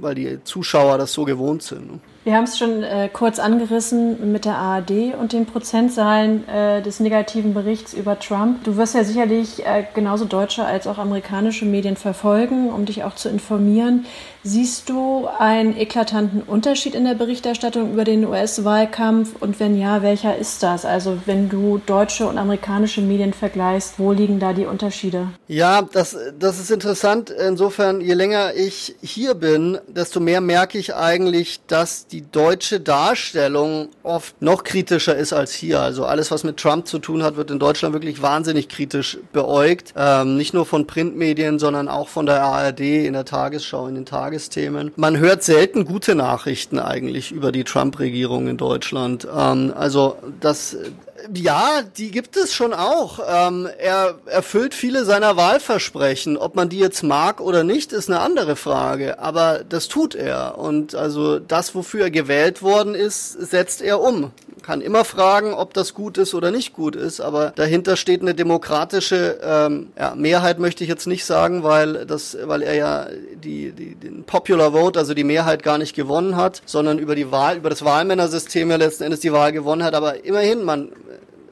weil 0.00 0.14
die 0.14 0.38
Zuschauer 0.44 0.98
das 0.98 1.12
so 1.12 1.24
gewohnt 1.24 1.62
sind. 1.62 2.00
Wir 2.24 2.36
haben 2.36 2.44
es 2.44 2.56
schon 2.56 2.82
äh, 2.82 3.10
kurz 3.12 3.38
angerissen 3.38 4.32
mit 4.32 4.46
der 4.46 4.56
ARD 4.56 5.14
und 5.20 5.34
den 5.34 5.44
Prozentzahlen 5.44 6.48
äh, 6.48 6.80
des 6.80 6.98
negativen 6.98 7.52
Berichts 7.52 7.92
über 7.92 8.18
Trump. 8.18 8.64
Du 8.64 8.78
wirst 8.78 8.94
ja 8.94 9.04
sicherlich 9.04 9.66
äh, 9.66 9.84
genauso 9.92 10.24
deutsche 10.24 10.64
als 10.64 10.86
auch 10.86 10.96
amerikanische 10.96 11.66
Medien 11.66 11.96
verfolgen, 11.96 12.70
um 12.70 12.86
dich 12.86 13.04
auch 13.04 13.14
zu 13.14 13.28
informieren. 13.28 14.06
Siehst 14.42 14.90
du 14.90 15.26
einen 15.38 15.76
eklatanten 15.76 16.42
Unterschied 16.42 16.94
in 16.94 17.04
der 17.04 17.14
Berichterstattung 17.14 17.92
über 17.92 18.04
den 18.04 18.26
US-Wahlkampf? 18.26 19.36
Und 19.40 19.60
wenn 19.60 19.78
ja, 19.78 20.02
welcher 20.02 20.36
ist 20.36 20.62
das? 20.62 20.84
Also 20.84 21.18
wenn 21.26 21.48
du 21.48 21.80
deutsche 21.84 22.26
und 22.26 22.38
amerikanische 22.38 23.00
Medien 23.00 23.32
vergleichst, 23.32 23.98
wo 23.98 24.12
liegen 24.12 24.40
da 24.40 24.52
die 24.52 24.66
Unterschiede? 24.66 25.28
Ja, 25.48 25.80
das, 25.80 26.16
das 26.38 26.58
ist 26.58 26.70
interessant. 26.70 27.30
Insofern, 27.30 28.00
je 28.00 28.12
länger 28.12 28.54
ich 28.54 28.94
hier 29.02 29.34
bin, 29.34 29.78
desto 29.88 30.20
mehr 30.20 30.40
merke 30.42 30.76
ich 30.78 30.94
eigentlich, 30.94 31.60
dass 31.66 32.06
die 32.06 32.13
deutsche 32.22 32.80
Darstellung 32.80 33.88
oft 34.02 34.40
noch 34.40 34.64
kritischer 34.64 35.16
ist 35.16 35.32
als 35.32 35.52
hier. 35.52 35.80
Also 35.80 36.04
alles, 36.04 36.30
was 36.30 36.44
mit 36.44 36.56
Trump 36.56 36.86
zu 36.86 36.98
tun 36.98 37.22
hat, 37.22 37.36
wird 37.36 37.50
in 37.50 37.58
Deutschland 37.58 37.94
wirklich 37.94 38.22
wahnsinnig 38.22 38.68
kritisch 38.68 39.18
beäugt. 39.32 39.94
Ähm, 39.96 40.36
nicht 40.36 40.54
nur 40.54 40.66
von 40.66 40.86
Printmedien, 40.86 41.58
sondern 41.58 41.88
auch 41.88 42.08
von 42.08 42.26
der 42.26 42.42
ARD 42.42 42.80
in 42.80 43.12
der 43.12 43.24
Tagesschau, 43.24 43.86
in 43.86 43.94
den 43.94 44.06
Tagesthemen. 44.06 44.92
Man 44.96 45.18
hört 45.18 45.42
selten 45.42 45.84
gute 45.84 46.14
Nachrichten 46.14 46.78
eigentlich 46.78 47.32
über 47.32 47.52
die 47.52 47.64
Trump-Regierung 47.64 48.48
in 48.48 48.56
Deutschland. 48.56 49.26
Ähm, 49.34 49.72
also 49.76 50.16
das 50.40 50.76
ja, 51.32 51.82
die 51.96 52.10
gibt 52.10 52.36
es 52.36 52.52
schon 52.52 52.74
auch. 52.74 53.20
Ähm, 53.26 53.68
er 53.78 54.18
erfüllt 54.26 54.74
viele 54.74 55.04
seiner 55.04 55.36
Wahlversprechen. 55.36 56.36
Ob 56.36 56.54
man 56.54 56.68
die 56.68 56.78
jetzt 56.78 57.02
mag 57.02 57.40
oder 57.40 57.64
nicht, 57.64 57.92
ist 57.92 58.10
eine 58.10 58.20
andere 58.20 58.56
Frage. 58.56 59.18
Aber 59.18 59.62
das 59.66 59.88
tut 59.88 60.14
er. 60.14 60.58
Und 60.58 60.94
also 60.94 61.38
das, 61.38 61.74
wofür 61.74 62.04
er 62.04 62.10
gewählt 62.10 62.62
worden 62.62 62.94
ist, 62.94 63.32
setzt 63.32 63.82
er 63.82 64.00
um. 64.00 64.32
Kann 64.62 64.80
immer 64.80 65.04
fragen, 65.04 65.52
ob 65.52 65.74
das 65.74 65.92
gut 65.92 66.16
ist 66.16 66.34
oder 66.34 66.50
nicht 66.50 66.72
gut 66.72 66.96
ist. 66.96 67.20
Aber 67.20 67.50
dahinter 67.50 67.96
steht 67.96 68.22
eine 68.22 68.34
demokratische 68.34 69.38
ähm, 69.42 69.88
ja, 69.98 70.14
Mehrheit, 70.14 70.58
möchte 70.58 70.84
ich 70.84 70.90
jetzt 70.90 71.06
nicht 71.06 71.24
sagen, 71.24 71.62
weil 71.62 72.06
das, 72.06 72.36
weil 72.44 72.62
er 72.62 72.74
ja 72.74 73.06
die, 73.34 73.72
die, 73.72 73.94
den 73.94 74.24
Popular 74.24 74.72
Vote, 74.72 74.98
also 74.98 75.12
die 75.12 75.24
Mehrheit 75.24 75.62
gar 75.62 75.76
nicht 75.76 75.94
gewonnen 75.94 76.36
hat, 76.36 76.62
sondern 76.64 76.98
über 76.98 77.14
die 77.14 77.30
Wahl, 77.30 77.58
über 77.58 77.68
das 77.68 77.84
Wahlmännersystem 77.84 78.70
ja 78.70 78.76
letzten 78.76 79.04
Endes 79.04 79.20
die 79.20 79.32
Wahl 79.32 79.52
gewonnen 79.52 79.84
hat. 79.84 79.94
Aber 79.94 80.24
immerhin, 80.24 80.64
man 80.64 80.90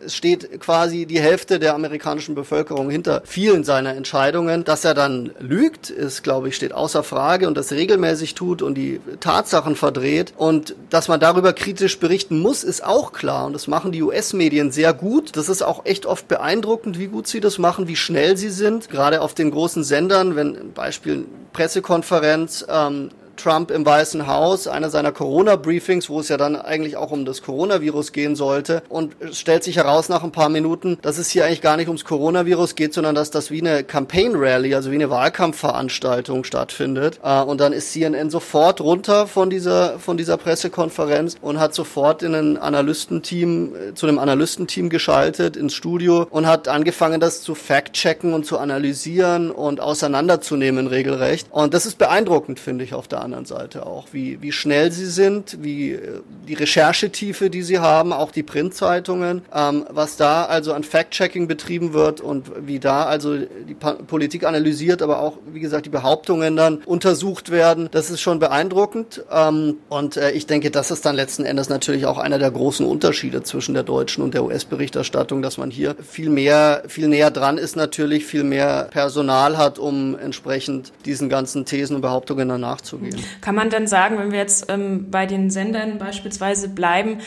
es 0.04 0.14
steht 0.14 0.60
quasi 0.60 1.06
die 1.06 1.20
Hälfte 1.20 1.58
der 1.58 1.74
amerikanischen 1.74 2.34
Bevölkerung 2.34 2.90
hinter 2.90 3.22
vielen 3.24 3.64
seiner 3.64 3.94
Entscheidungen. 3.94 4.64
Dass 4.64 4.84
er 4.84 4.94
dann 4.94 5.32
lügt, 5.38 5.90
ist, 5.90 6.22
glaube 6.22 6.48
ich, 6.48 6.56
steht 6.56 6.72
außer 6.72 7.02
Frage 7.02 7.46
und 7.48 7.56
das 7.56 7.72
regelmäßig 7.72 8.34
tut 8.34 8.62
und 8.62 8.74
die 8.74 9.00
Tatsachen 9.20 9.76
verdreht. 9.76 10.32
Und 10.36 10.74
dass 10.90 11.08
man 11.08 11.20
darüber 11.20 11.52
kritisch 11.52 11.98
berichten 11.98 12.40
muss, 12.40 12.64
ist 12.64 12.84
auch 12.84 13.12
klar. 13.12 13.46
Und 13.46 13.52
das 13.52 13.68
machen 13.68 13.92
die 13.92 14.02
US-Medien 14.02 14.72
sehr 14.72 14.92
gut. 14.92 15.36
Das 15.36 15.48
ist 15.48 15.62
auch 15.62 15.84
echt 15.84 16.06
oft 16.06 16.28
beeindruckend, 16.28 16.98
wie 16.98 17.06
gut 17.06 17.26
sie 17.26 17.40
das 17.40 17.58
machen, 17.58 17.88
wie 17.88 17.96
schnell 17.96 18.36
sie 18.36 18.50
sind. 18.50 18.90
Gerade 18.90 19.20
auf 19.20 19.34
den 19.34 19.50
großen 19.50 19.84
Sendern, 19.84 20.36
wenn 20.36 20.72
Beispiel 20.72 21.26
Pressekonferenz, 21.52 22.64
ähm, 22.68 23.10
Trump 23.42 23.70
im 23.70 23.84
Weißen 23.84 24.26
Haus, 24.26 24.68
einer 24.68 24.90
seiner 24.90 25.10
Corona-Briefings, 25.10 26.08
wo 26.08 26.20
es 26.20 26.28
ja 26.28 26.36
dann 26.36 26.54
eigentlich 26.56 26.96
auch 26.96 27.10
um 27.10 27.24
das 27.24 27.42
Coronavirus 27.42 28.12
gehen 28.12 28.36
sollte. 28.36 28.82
Und 28.88 29.16
stellt 29.32 29.64
sich 29.64 29.76
heraus 29.76 30.08
nach 30.08 30.22
ein 30.22 30.32
paar 30.32 30.48
Minuten, 30.48 30.98
dass 31.02 31.18
es 31.18 31.30
hier 31.30 31.44
eigentlich 31.44 31.60
gar 31.60 31.76
nicht 31.76 31.88
ums 31.88 32.04
Coronavirus 32.04 32.76
geht, 32.76 32.94
sondern 32.94 33.14
dass 33.14 33.30
das 33.30 33.50
wie 33.50 33.60
eine 33.60 33.82
Campaign-Rally, 33.82 34.74
also 34.74 34.90
wie 34.90 34.96
eine 34.96 35.10
Wahlkampfveranstaltung 35.10 36.44
stattfindet. 36.44 37.18
Äh, 37.22 37.42
und 37.42 37.60
dann 37.60 37.72
ist 37.72 37.92
CNN 37.92 38.30
sofort 38.30 38.80
runter 38.80 39.26
von 39.26 39.50
dieser, 39.50 39.98
von 39.98 40.16
dieser 40.16 40.36
Pressekonferenz 40.36 41.36
und 41.40 41.58
hat 41.58 41.74
sofort 41.74 42.22
in 42.22 42.34
ein 42.34 42.58
Analystenteam, 42.58 43.74
äh, 43.74 43.94
zu 43.94 44.06
einem 44.06 44.18
Analystenteam 44.18 44.88
geschaltet 44.88 45.56
ins 45.56 45.74
Studio 45.74 46.26
und 46.30 46.46
hat 46.46 46.68
angefangen, 46.68 47.20
das 47.20 47.42
zu 47.42 47.54
fact-checken 47.54 48.34
und 48.34 48.46
zu 48.46 48.58
analysieren 48.58 49.50
und 49.50 49.80
auseinanderzunehmen 49.80 50.86
regelrecht. 50.86 51.48
Und 51.50 51.74
das 51.74 51.86
ist 51.86 51.98
beeindruckend, 51.98 52.60
finde 52.60 52.84
ich, 52.84 52.94
auf 52.94 53.08
der 53.08 53.20
anderen 53.20 53.31
Seite 53.44 53.86
auch, 53.86 54.08
wie, 54.12 54.40
wie 54.42 54.52
schnell 54.52 54.92
sie 54.92 55.06
sind, 55.06 55.58
wie 55.62 55.92
äh, 55.92 56.20
die 56.46 56.54
Recherchetiefe, 56.54 57.50
die 57.50 57.62
sie 57.62 57.78
haben, 57.78 58.12
auch 58.12 58.30
die 58.30 58.42
Printzeitungen, 58.42 59.42
ähm, 59.54 59.84
was 59.90 60.16
da 60.16 60.44
also 60.44 60.72
an 60.72 60.84
Fact-Checking 60.84 61.48
betrieben 61.48 61.92
wird 61.92 62.20
und 62.20 62.50
wie 62.66 62.78
da 62.78 63.04
also 63.04 63.36
die 63.36 63.74
pa 63.74 63.92
Politik 63.92 64.44
analysiert, 64.44 65.02
aber 65.02 65.20
auch, 65.20 65.38
wie 65.52 65.60
gesagt, 65.60 65.86
die 65.86 65.90
Behauptungen 65.90 66.56
dann 66.56 66.78
untersucht 66.78 67.50
werden. 67.50 67.88
Das 67.90 68.10
ist 68.10 68.20
schon 68.20 68.38
beeindruckend. 68.38 69.24
Ähm, 69.32 69.78
und 69.88 70.16
äh, 70.16 70.32
ich 70.32 70.46
denke, 70.46 70.70
das 70.70 70.90
ist 70.90 71.04
dann 71.04 71.16
letzten 71.16 71.44
Endes 71.44 71.68
natürlich 71.68 72.06
auch 72.06 72.18
einer 72.18 72.38
der 72.38 72.50
großen 72.50 72.86
Unterschiede 72.86 73.42
zwischen 73.42 73.74
der 73.74 73.82
deutschen 73.82 74.22
und 74.22 74.34
der 74.34 74.44
US-Berichterstattung, 74.44 75.42
dass 75.42 75.58
man 75.58 75.70
hier 75.70 75.96
viel 76.02 76.30
mehr, 76.30 76.82
viel 76.88 77.08
näher 77.08 77.30
dran 77.30 77.58
ist 77.58 77.76
natürlich, 77.76 78.26
viel 78.26 78.44
mehr 78.44 78.88
Personal 78.90 79.56
hat, 79.56 79.78
um 79.78 80.18
entsprechend 80.18 80.92
diesen 81.04 81.28
ganzen 81.28 81.64
Thesen 81.64 81.96
und 81.96 82.02
Behauptungen 82.02 82.48
danach 82.48 82.80
zu 83.16 83.24
Kann 83.40 83.54
man 83.54 83.70
dann 83.70 83.86
sagen, 83.86 84.18
wenn 84.18 84.32
wir 84.32 84.38
jetzt 84.38 84.70
ähm, 84.70 85.10
bei 85.10 85.26
den 85.26 85.50
Sendern 85.50 85.98
beispielsweise 85.98 86.68
bleiben, 86.68 87.18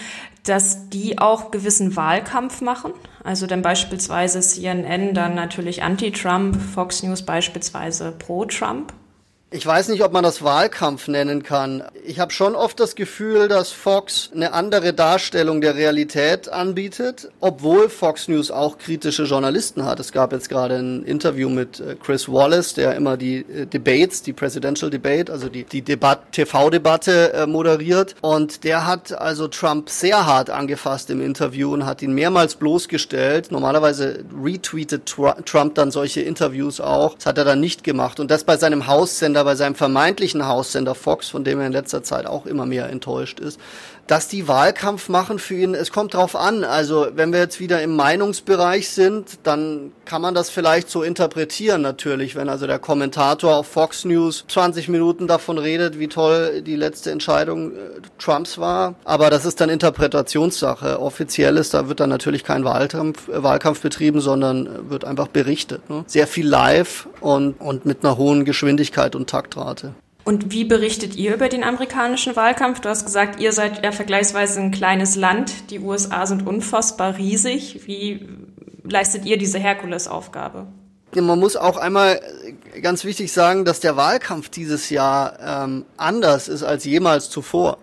dass 0.44 0.90
die 0.90 1.18
auch 1.18 1.52
gewissen 1.52 1.96
Wahlkampf 1.96 2.62
machen? 2.62 2.94
Also 3.24 3.48
dann 3.48 3.62
beispielsweise 3.62 4.42
CNN 4.42 5.14
dann 5.14 5.34
natürlich 5.36 5.82
anti-Trump, 5.82 6.58
Fox 6.62 7.02
News 7.04 7.24
beispielsweise 7.24 8.12
pro-Trump? 8.12 8.94
Ich 9.56 9.66
weiß 9.66 9.88
nicht, 9.88 10.04
ob 10.04 10.12
man 10.12 10.26
das 10.26 10.44
Wahlkampf 10.44 11.08
nennen 11.08 11.42
kann. 11.42 11.82
Ich 12.06 12.20
habe 12.20 12.34
schon 12.34 12.56
oft 12.56 12.78
das 12.78 12.94
Gefühl, 12.94 13.48
dass 13.48 13.72
Fox 13.72 14.30
eine 14.36 14.52
andere 14.52 14.92
Darstellung 14.92 15.62
der 15.62 15.76
Realität 15.76 16.50
anbietet, 16.50 17.30
obwohl 17.40 17.88
Fox 17.88 18.28
News 18.28 18.52
auch 18.52 18.78
kritische 18.78 19.24
Journalisten 19.24 19.86
hat. 19.86 20.02
Es 20.02 20.12
gab 20.12 20.34
jetzt 20.34 20.50
gerade 20.50 20.76
ein 20.76 21.06
Interview 21.06 21.48
mit 21.48 21.80
äh, 21.80 21.96
Chris 21.96 22.28
Wallace, 22.28 22.74
der 22.74 22.96
immer 22.96 23.16
die 23.16 23.46
äh, 23.46 23.66
Debates, 23.66 24.24
die 24.24 24.34
Presidential 24.34 24.92
Debate, 24.92 25.32
also 25.32 25.48
die, 25.48 25.64
die 25.64 25.82
TV-Debatte 25.84 27.32
äh, 27.32 27.48
moderiert. 27.48 28.16
Und 28.20 28.66
der 28.66 28.86
hat 28.86 29.14
also 29.14 29.48
Trump 29.48 29.90
sehr 29.90 30.26
hart 30.26 30.50
angefasst 30.50 31.10
im 31.10 31.22
Interview 31.22 31.74
und 31.74 31.86
hat 31.86 32.02
ihn 32.02 32.12
mehrmals 32.12 32.56
bloßgestellt. 32.56 33.54
Normalerweise 33.54 34.26
retweetet 34.44 35.06
Trump 35.46 35.76
dann 35.76 35.92
solche 35.92 36.20
Interviews 36.20 36.82
auch. 36.82 37.14
Das 37.14 37.26
hat 37.26 37.38
er 37.38 37.46
dann 37.46 37.62
nicht 37.62 37.86
gemacht. 37.86 38.20
Und 38.20 38.30
das 38.30 38.44
bei 38.44 38.58
seinem 38.58 38.88
Haussender 38.88 39.45
bei 39.46 39.56
seinem 39.56 39.76
vermeintlichen 39.76 40.46
Haussender 40.46 40.96
Fox, 40.96 41.30
von 41.30 41.46
dem 41.46 41.60
er 41.62 41.68
in 41.68 41.72
letzter 41.72 42.04
Zeit 42.04 42.26
auch 42.26 42.46
immer 42.46 42.66
mehr 42.66 42.90
enttäuscht 42.90 43.40
ist. 43.40 43.60
Dass 44.08 44.28
die 44.28 44.48
Wahlkampf 44.48 45.10
machen 45.10 45.40
für 45.40 45.56
ihn, 45.56 45.74
es 45.74 45.92
kommt 45.92 46.14
drauf 46.14 46.36
an. 46.36 46.64
Also 46.64 47.08
wenn 47.16 47.34
wir 47.34 47.40
jetzt 47.40 47.60
wieder 47.60 47.82
im 47.82 47.96
Meinungsbereich 47.96 48.90
sind, 48.90 49.40
dann 49.44 49.92
kann 50.06 50.22
man 50.22 50.36
das 50.36 50.50
vielleicht 50.50 50.90
so 50.90 51.02
interpretieren 51.02 51.82
natürlich, 51.82 52.36
wenn 52.36 52.48
also 52.48 52.68
der 52.68 52.78
Kommentator 52.78 53.56
auf 53.56 53.68
Fox 53.68 54.06
News 54.06 54.46
20 54.48 54.90
Minuten 54.90 55.28
davon 55.28 55.58
redet, 55.58 55.98
wie 55.98 56.08
toll 56.08 56.62
die 56.62 56.76
letzte 56.76 57.12
Entscheidung 57.12 57.72
äh, 57.72 57.76
Trumps 58.20 58.58
war. 58.60 58.96
Aber 59.04 59.30
das 59.30 59.46
ist 59.46 59.60
dann 59.60 59.70
Interpretationssache. 59.70 61.00
Offiziell 61.00 61.58
ist, 61.58 61.74
da 61.74 61.88
wird 61.90 62.00
dann 62.00 62.10
natürlich 62.10 62.44
kein 62.44 62.64
Wahlkampf, 62.64 63.28
äh, 63.28 63.42
Wahlkampf 63.42 63.82
betrieben, 63.82 64.22
sondern 64.22 64.90
wird 64.90 65.04
einfach 65.04 65.28
berichtet. 65.28 65.90
Ne? 65.90 66.04
Sehr 66.06 66.28
viel 66.28 66.48
live 66.48 67.08
und, 67.22 67.60
und 67.60 67.86
mit 67.86 68.04
einer 68.04 68.18
hohen 68.18 68.46
Geschwindigkeit 68.46 69.16
und 69.16 69.30
Taktrate. 69.30 69.96
Und 70.26 70.52
wie 70.52 70.64
berichtet 70.64 71.16
ihr 71.16 71.36
über 71.36 71.50
den 71.50 71.64
amerikanischen 71.64 72.36
Wahlkampf? 72.36 72.80
Du 72.80 72.90
hast 72.90 73.06
gesagt, 73.06 73.40
ihr 73.40 73.54
seid 73.54 73.86
ja 73.86 73.92
vergleichsweise 73.92 74.60
ein 74.60 74.72
kleines 74.72 75.16
Land. 75.16 75.70
Die 75.70 75.80
USA 75.80 76.26
sind 76.26 76.48
unfassbar 76.48 77.18
riesig. 77.18 77.82
Wie 77.86 78.28
leistet 78.84 79.26
ihr 79.26 79.38
diese 79.38 79.60
Herkulesaufgabe? 79.60 80.66
Man 81.14 81.40
muss 81.40 81.56
auch 81.56 81.78
einmal 81.78 82.20
ganz 82.82 83.06
wichtig 83.06 83.32
sagen, 83.32 83.66
dass 83.66 83.80
der 83.80 83.98
Wahlkampf 83.98 84.50
dieses 84.50 84.90
Jahr 84.90 85.38
ähm, 85.40 85.86
anders 85.96 86.48
ist 86.48 86.64
als 86.64 86.86
jemals 86.86 87.30
zuvor. 87.30 87.78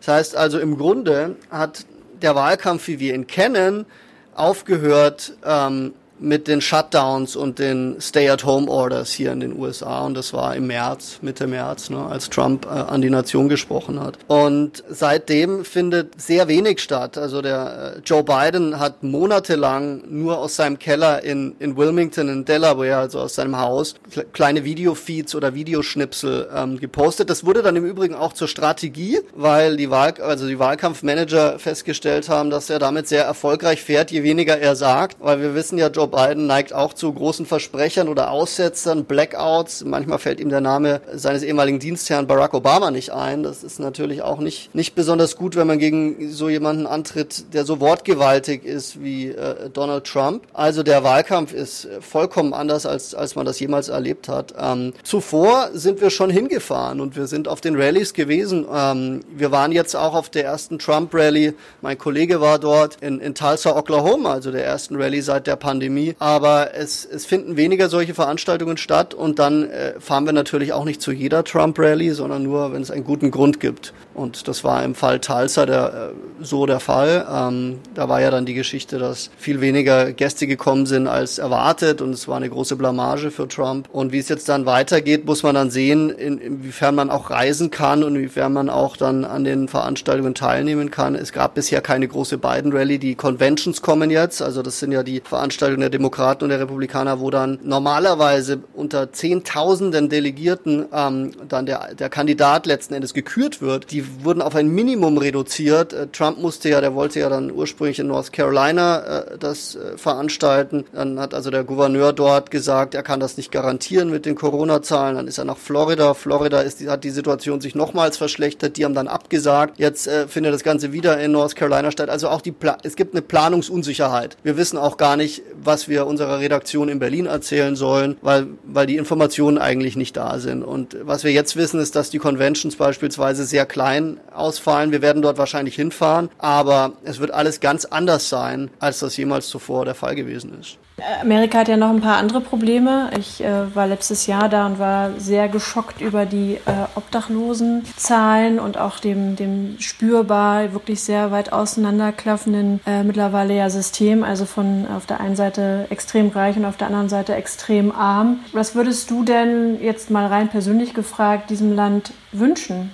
Das 0.00 0.08
heißt 0.08 0.36
also 0.36 0.58
im 0.58 0.76
Grunde 0.76 1.36
hat 1.50 1.86
der 2.20 2.34
Wahlkampf, 2.34 2.88
wie 2.88 3.00
wir 3.00 3.14
ihn 3.14 3.26
kennen, 3.26 3.86
aufgehört 4.34 5.32
ähm, 5.44 5.94
mit 6.18 6.48
den 6.48 6.60
Shutdowns 6.60 7.36
und 7.36 7.58
den 7.58 8.00
Stay-at-Home-Orders 8.00 9.12
hier 9.12 9.32
in 9.32 9.40
den 9.40 9.58
USA. 9.58 10.04
Und 10.06 10.14
das 10.14 10.32
war 10.32 10.56
im 10.56 10.66
März, 10.66 11.18
Mitte 11.22 11.46
März, 11.46 11.90
ne, 11.90 12.04
als 12.06 12.30
Trump 12.30 12.66
äh, 12.66 12.68
an 12.68 13.02
die 13.02 13.10
Nation 13.10 13.48
gesprochen 13.48 14.00
hat. 14.00 14.18
Und 14.26 14.82
seitdem 14.88 15.64
findet 15.64 16.20
sehr 16.20 16.48
wenig 16.48 16.80
statt. 16.80 17.18
Also 17.18 17.42
der 17.42 17.96
äh, 17.96 18.00
Joe 18.04 18.22
Biden 18.22 18.78
hat 18.78 19.02
monatelang 19.02 20.02
nur 20.08 20.38
aus 20.38 20.56
seinem 20.56 20.78
Keller 20.78 21.22
in, 21.22 21.56
in 21.58 21.76
Wilmington 21.76 22.28
in 22.28 22.44
Delaware, 22.44 22.96
also 22.96 23.20
aus 23.20 23.34
seinem 23.34 23.58
Haus, 23.58 23.94
kleine 24.32 24.64
Videofeeds 24.64 25.34
oder 25.34 25.54
Videoschnipsel 25.54 26.48
ähm, 26.54 26.78
gepostet. 26.78 27.30
Das 27.30 27.44
wurde 27.44 27.62
dann 27.62 27.76
im 27.76 27.84
Übrigen 27.84 28.14
auch 28.14 28.32
zur 28.32 28.48
Strategie, 28.48 29.20
weil 29.34 29.76
die 29.76 29.90
Wahl, 29.90 30.14
also 30.20 30.46
die 30.46 30.58
Wahlkampfmanager 30.58 31.58
festgestellt 31.58 32.28
haben, 32.28 32.50
dass 32.50 32.70
er 32.70 32.78
damit 32.78 33.08
sehr 33.08 33.24
erfolgreich 33.24 33.82
fährt, 33.82 34.10
je 34.10 34.22
weniger 34.22 34.58
er 34.58 34.76
sagt. 34.76 35.16
Weil 35.20 35.40
wir 35.40 35.54
wissen 35.54 35.78
ja, 35.78 35.88
Joe 35.88 36.05
Joe 36.06 36.26
Biden 36.28 36.46
neigt 36.46 36.72
auch 36.72 36.92
zu 36.92 37.12
großen 37.12 37.46
Versprechern 37.46 38.08
oder 38.08 38.30
Aussetzern, 38.30 39.04
Blackouts. 39.04 39.84
Manchmal 39.84 40.18
fällt 40.18 40.40
ihm 40.40 40.50
der 40.50 40.60
Name 40.60 41.00
seines 41.12 41.42
ehemaligen 41.42 41.78
Dienstherrn 41.78 42.26
Barack 42.26 42.54
Obama 42.54 42.90
nicht 42.90 43.10
ein. 43.12 43.42
Das 43.42 43.64
ist 43.64 43.80
natürlich 43.80 44.22
auch 44.22 44.38
nicht, 44.38 44.74
nicht 44.74 44.94
besonders 44.94 45.36
gut, 45.36 45.56
wenn 45.56 45.66
man 45.66 45.78
gegen 45.78 46.30
so 46.30 46.48
jemanden 46.48 46.86
antritt, 46.86 47.52
der 47.54 47.64
so 47.64 47.80
wortgewaltig 47.80 48.64
ist 48.64 49.02
wie 49.02 49.28
äh, 49.28 49.68
Donald 49.70 50.04
Trump. 50.04 50.44
Also 50.52 50.82
der 50.82 51.02
Wahlkampf 51.02 51.52
ist 51.52 51.88
vollkommen 52.00 52.54
anders, 52.54 52.86
als, 52.86 53.14
als 53.14 53.34
man 53.34 53.44
das 53.44 53.58
jemals 53.58 53.88
erlebt 53.88 54.28
hat. 54.28 54.54
Ähm, 54.58 54.92
zuvor 55.02 55.70
sind 55.72 56.00
wir 56.00 56.10
schon 56.10 56.30
hingefahren 56.30 57.00
und 57.00 57.16
wir 57.16 57.26
sind 57.26 57.48
auf 57.48 57.60
den 57.60 57.74
Rallyes 57.76 58.14
gewesen. 58.14 58.66
Ähm, 58.72 59.20
wir 59.34 59.50
waren 59.50 59.72
jetzt 59.72 59.96
auch 59.96 60.14
auf 60.14 60.28
der 60.28 60.44
ersten 60.44 60.78
Trump-Rally. 60.78 61.54
Mein 61.82 61.98
Kollege 61.98 62.40
war 62.40 62.58
dort 62.58 62.98
in, 63.00 63.18
in 63.20 63.34
Tulsa, 63.34 63.76
Oklahoma, 63.76 64.32
also 64.32 64.52
der 64.52 64.64
ersten 64.64 64.94
Rallye 64.96 65.20
seit 65.20 65.46
der 65.46 65.56
Pandemie. 65.56 65.95
Pandemie. 65.96 66.14
Aber 66.18 66.74
es, 66.74 67.04
es 67.04 67.26
finden 67.26 67.56
weniger 67.56 67.88
solche 67.88 68.14
Veranstaltungen 68.14 68.76
statt 68.76 69.14
und 69.14 69.38
dann 69.38 69.68
äh, 69.70 69.98
fahren 70.00 70.24
wir 70.24 70.32
natürlich 70.32 70.72
auch 70.72 70.84
nicht 70.84 71.00
zu 71.00 71.12
jeder 71.12 71.44
Trump-Rally, 71.44 72.10
sondern 72.12 72.42
nur, 72.42 72.72
wenn 72.72 72.82
es 72.82 72.90
einen 72.90 73.04
guten 73.04 73.30
Grund 73.30 73.60
gibt. 73.60 73.92
Und 74.16 74.48
das 74.48 74.64
war 74.64 74.82
im 74.82 74.94
Fall 74.94 75.20
Tulsa 75.20 75.66
der, 75.66 76.12
äh, 76.12 76.44
so 76.44 76.64
der 76.64 76.80
Fall. 76.80 77.26
Ähm, 77.30 77.80
da 77.94 78.08
war 78.08 78.22
ja 78.22 78.30
dann 78.30 78.46
die 78.46 78.54
Geschichte, 78.54 78.98
dass 78.98 79.30
viel 79.36 79.60
weniger 79.60 80.10
Gäste 80.12 80.46
gekommen 80.46 80.86
sind 80.86 81.06
als 81.06 81.36
erwartet 81.36 82.00
und 82.00 82.12
es 82.12 82.26
war 82.26 82.38
eine 82.38 82.48
große 82.48 82.76
Blamage 82.76 83.30
für 83.30 83.46
Trump. 83.46 83.90
Und 83.92 84.12
wie 84.12 84.18
es 84.18 84.30
jetzt 84.30 84.48
dann 84.48 84.64
weitergeht, 84.64 85.26
muss 85.26 85.42
man 85.42 85.54
dann 85.54 85.70
sehen, 85.70 86.08
in, 86.08 86.38
inwiefern 86.38 86.94
man 86.94 87.10
auch 87.10 87.28
reisen 87.28 87.70
kann 87.70 88.02
und 88.02 88.16
inwiefern 88.16 88.54
man 88.54 88.70
auch 88.70 88.96
dann 88.96 89.26
an 89.26 89.44
den 89.44 89.68
Veranstaltungen 89.68 90.34
teilnehmen 90.34 90.90
kann. 90.90 91.14
Es 91.14 91.34
gab 91.34 91.54
bisher 91.54 91.82
keine 91.82 92.08
große 92.08 92.38
Biden-Rally. 92.38 92.98
Die 92.98 93.16
Conventions 93.16 93.82
kommen 93.82 94.10
jetzt, 94.10 94.40
also 94.40 94.62
das 94.62 94.78
sind 94.78 94.92
ja 94.92 95.02
die 95.02 95.20
Veranstaltungen 95.20 95.80
der 95.80 95.90
Demokraten 95.90 96.44
und 96.44 96.48
der 96.48 96.60
Republikaner, 96.60 97.20
wo 97.20 97.28
dann 97.28 97.58
normalerweise 97.62 98.60
unter 98.72 99.12
Zehntausenden 99.12 100.08
Delegierten 100.08 100.86
ähm, 100.90 101.32
dann 101.46 101.66
der, 101.66 101.94
der 101.94 102.08
Kandidat 102.08 102.64
letzten 102.64 102.94
Endes 102.94 103.12
gekürt 103.12 103.60
wird. 103.60 103.90
Die 103.90 104.05
wurden 104.22 104.42
auf 104.42 104.54
ein 104.54 104.68
Minimum 104.68 105.18
reduziert. 105.18 105.92
Äh, 105.92 106.08
Trump 106.08 106.38
musste 106.38 106.68
ja, 106.68 106.80
der 106.80 106.94
wollte 106.94 107.20
ja 107.20 107.28
dann 107.28 107.50
ursprünglich 107.50 107.98
in 107.98 108.08
North 108.08 108.32
Carolina 108.32 108.98
äh, 109.00 109.38
das 109.38 109.76
äh, 109.76 109.96
veranstalten. 109.96 110.84
Dann 110.92 111.18
hat 111.20 111.34
also 111.34 111.50
der 111.50 111.64
Gouverneur 111.64 112.12
dort 112.12 112.50
gesagt, 112.50 112.94
er 112.94 113.02
kann 113.02 113.20
das 113.20 113.36
nicht 113.36 113.50
garantieren 113.52 114.10
mit 114.10 114.26
den 114.26 114.34
Corona-Zahlen. 114.34 115.16
Dann 115.16 115.28
ist 115.28 115.38
er 115.38 115.44
nach 115.44 115.58
Florida. 115.58 116.14
Florida 116.14 116.60
ist, 116.60 116.86
hat 116.88 117.04
die 117.04 117.10
Situation 117.10 117.60
sich 117.60 117.74
nochmals 117.74 118.16
verschlechtert. 118.16 118.76
Die 118.76 118.84
haben 118.84 118.94
dann 118.94 119.08
abgesagt. 119.08 119.78
Jetzt 119.78 120.06
äh, 120.06 120.28
findet 120.28 120.54
das 120.54 120.62
Ganze 120.62 120.92
wieder 120.92 121.18
in 121.20 121.32
North 121.32 121.56
Carolina 121.56 121.90
statt. 121.90 122.10
Also 122.10 122.28
auch 122.28 122.40
die, 122.40 122.52
Pla 122.52 122.78
es 122.82 122.96
gibt 122.96 123.14
eine 123.14 123.22
Planungsunsicherheit. 123.22 124.36
Wir 124.42 124.56
wissen 124.56 124.76
auch 124.76 124.96
gar 124.96 125.16
nicht, 125.16 125.42
was 125.62 125.88
wir 125.88 126.06
unserer 126.06 126.40
Redaktion 126.40 126.88
in 126.88 126.98
Berlin 126.98 127.26
erzählen 127.26 127.76
sollen, 127.76 128.16
weil, 128.22 128.46
weil 128.64 128.86
die 128.86 128.96
Informationen 128.96 129.58
eigentlich 129.58 129.96
nicht 129.96 130.16
da 130.16 130.38
sind. 130.38 130.62
Und 130.62 130.96
was 131.02 131.24
wir 131.24 131.32
jetzt 131.32 131.56
wissen, 131.56 131.80
ist, 131.80 131.96
dass 131.96 132.10
die 132.10 132.18
Conventions 132.18 132.76
beispielsweise 132.76 133.44
sehr 133.44 133.66
klein 133.66 133.95
klein 133.96 134.20
ausfallen. 134.34 134.92
Wir 134.92 135.02
werden 135.02 135.22
dort 135.22 135.38
wahrscheinlich 135.38 135.74
hinfahren, 135.74 136.30
aber 136.38 136.92
es 137.04 137.20
wird 137.20 137.30
alles 137.30 137.60
ganz 137.60 137.84
anders 137.84 138.28
sein, 138.28 138.70
als 138.78 139.00
das 139.00 139.16
jemals 139.16 139.48
zuvor 139.48 139.84
der 139.84 139.94
Fall 139.94 140.14
gewesen 140.14 140.58
ist. 140.60 140.78
Amerika 141.20 141.58
hat 141.58 141.68
ja 141.68 141.76
noch 141.76 141.90
ein 141.90 142.00
paar 142.00 142.16
andere 142.16 142.40
Probleme. 142.40 143.10
Ich 143.18 143.44
äh, 143.44 143.74
war 143.74 143.86
letztes 143.86 144.26
Jahr 144.26 144.48
da 144.48 144.64
und 144.64 144.78
war 144.78 145.10
sehr 145.18 145.46
geschockt 145.48 146.00
über 146.00 146.24
die 146.24 146.54
äh, 146.54 146.86
Obdachlosenzahlen 146.94 148.58
und 148.58 148.78
auch 148.78 148.98
dem, 148.98 149.36
dem 149.36 149.76
spürbar 149.78 150.72
wirklich 150.72 151.02
sehr 151.02 151.32
weit 151.32 151.52
auseinanderklaffenden 151.52 152.80
äh, 152.86 153.02
mittlerweile 153.02 153.54
ja 153.54 153.68
System. 153.68 154.24
Also 154.24 154.46
von 154.46 154.86
auf 154.88 155.04
der 155.04 155.20
einen 155.20 155.36
Seite 155.36 155.86
extrem 155.90 156.30
reich 156.30 156.56
und 156.56 156.64
auf 156.64 156.78
der 156.78 156.86
anderen 156.86 157.10
Seite 157.10 157.34
extrem 157.34 157.92
arm. 157.92 158.40
Was 158.52 158.74
würdest 158.74 159.10
du 159.10 159.22
denn 159.22 159.78
jetzt 159.82 160.10
mal 160.10 160.26
rein 160.26 160.48
persönlich 160.48 160.94
gefragt 160.94 161.50
diesem 161.50 161.76
Land 161.76 162.14
wünschen? 162.32 162.90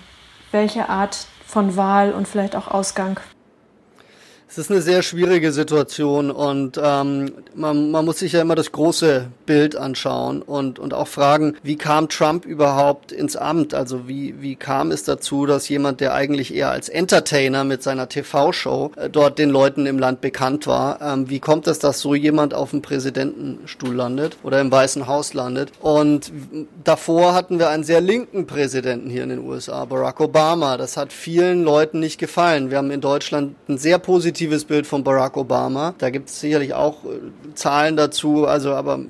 Welche 0.52 0.88
Art 0.88 1.26
von 1.46 1.76
Wahl 1.76 2.12
und 2.12 2.28
vielleicht 2.28 2.56
auch 2.56 2.68
Ausgang? 2.68 3.18
Es 4.52 4.58
ist 4.58 4.70
eine 4.70 4.82
sehr 4.82 5.00
schwierige 5.00 5.50
Situation 5.50 6.30
und 6.30 6.78
ähm, 6.78 7.32
man, 7.54 7.90
man 7.90 8.04
muss 8.04 8.18
sich 8.18 8.32
ja 8.32 8.42
immer 8.42 8.54
das 8.54 8.70
große 8.70 9.28
Bild 9.46 9.76
anschauen 9.76 10.42
und, 10.42 10.78
und 10.78 10.92
auch 10.92 11.08
fragen, 11.08 11.56
wie 11.62 11.76
kam 11.76 12.10
Trump 12.10 12.44
überhaupt 12.44 13.12
ins 13.12 13.34
Amt? 13.34 13.72
Also 13.72 14.08
wie, 14.08 14.42
wie 14.42 14.56
kam 14.56 14.90
es 14.90 15.04
dazu, 15.04 15.46
dass 15.46 15.70
jemand, 15.70 16.02
der 16.02 16.12
eigentlich 16.12 16.54
eher 16.54 16.70
als 16.70 16.90
Entertainer 16.90 17.64
mit 17.64 17.82
seiner 17.82 18.10
TV-Show 18.10 18.92
äh, 18.96 19.08
dort 19.08 19.38
den 19.38 19.48
Leuten 19.48 19.86
im 19.86 19.98
Land 19.98 20.20
bekannt 20.20 20.66
war, 20.66 21.00
ähm, 21.00 21.30
wie 21.30 21.40
kommt 21.40 21.66
es, 21.66 21.78
dass 21.78 22.00
so 22.00 22.14
jemand 22.14 22.52
auf 22.52 22.72
dem 22.72 22.82
Präsidentenstuhl 22.82 23.94
landet 23.94 24.36
oder 24.42 24.60
im 24.60 24.70
Weißen 24.70 25.06
Haus 25.06 25.32
landet? 25.32 25.72
Und 25.80 26.30
davor 26.84 27.32
hatten 27.32 27.58
wir 27.58 27.70
einen 27.70 27.84
sehr 27.84 28.02
linken 28.02 28.46
Präsidenten 28.46 29.08
hier 29.08 29.22
in 29.22 29.30
den 29.30 29.46
USA, 29.46 29.86
Barack 29.86 30.20
Obama. 30.20 30.76
Das 30.76 30.98
hat 30.98 31.10
vielen 31.10 31.64
Leuten 31.64 32.00
nicht 32.00 32.18
gefallen. 32.18 32.68
Wir 32.68 32.76
haben 32.76 32.90
in 32.90 33.00
Deutschland 33.00 33.56
ein 33.66 33.78
sehr 33.78 33.98
positives 33.98 34.41
positives 34.42 34.64
Bild 34.64 34.86
von 34.86 35.04
Barack 35.04 35.36
Obama. 35.36 35.94
Da 35.98 36.10
gibt 36.10 36.28
es 36.28 36.40
sicherlich 36.40 36.74
auch 36.74 37.04
äh, 37.04 37.54
Zahlen 37.54 37.96
dazu, 37.96 38.46
also 38.46 38.72
aber 38.72 39.00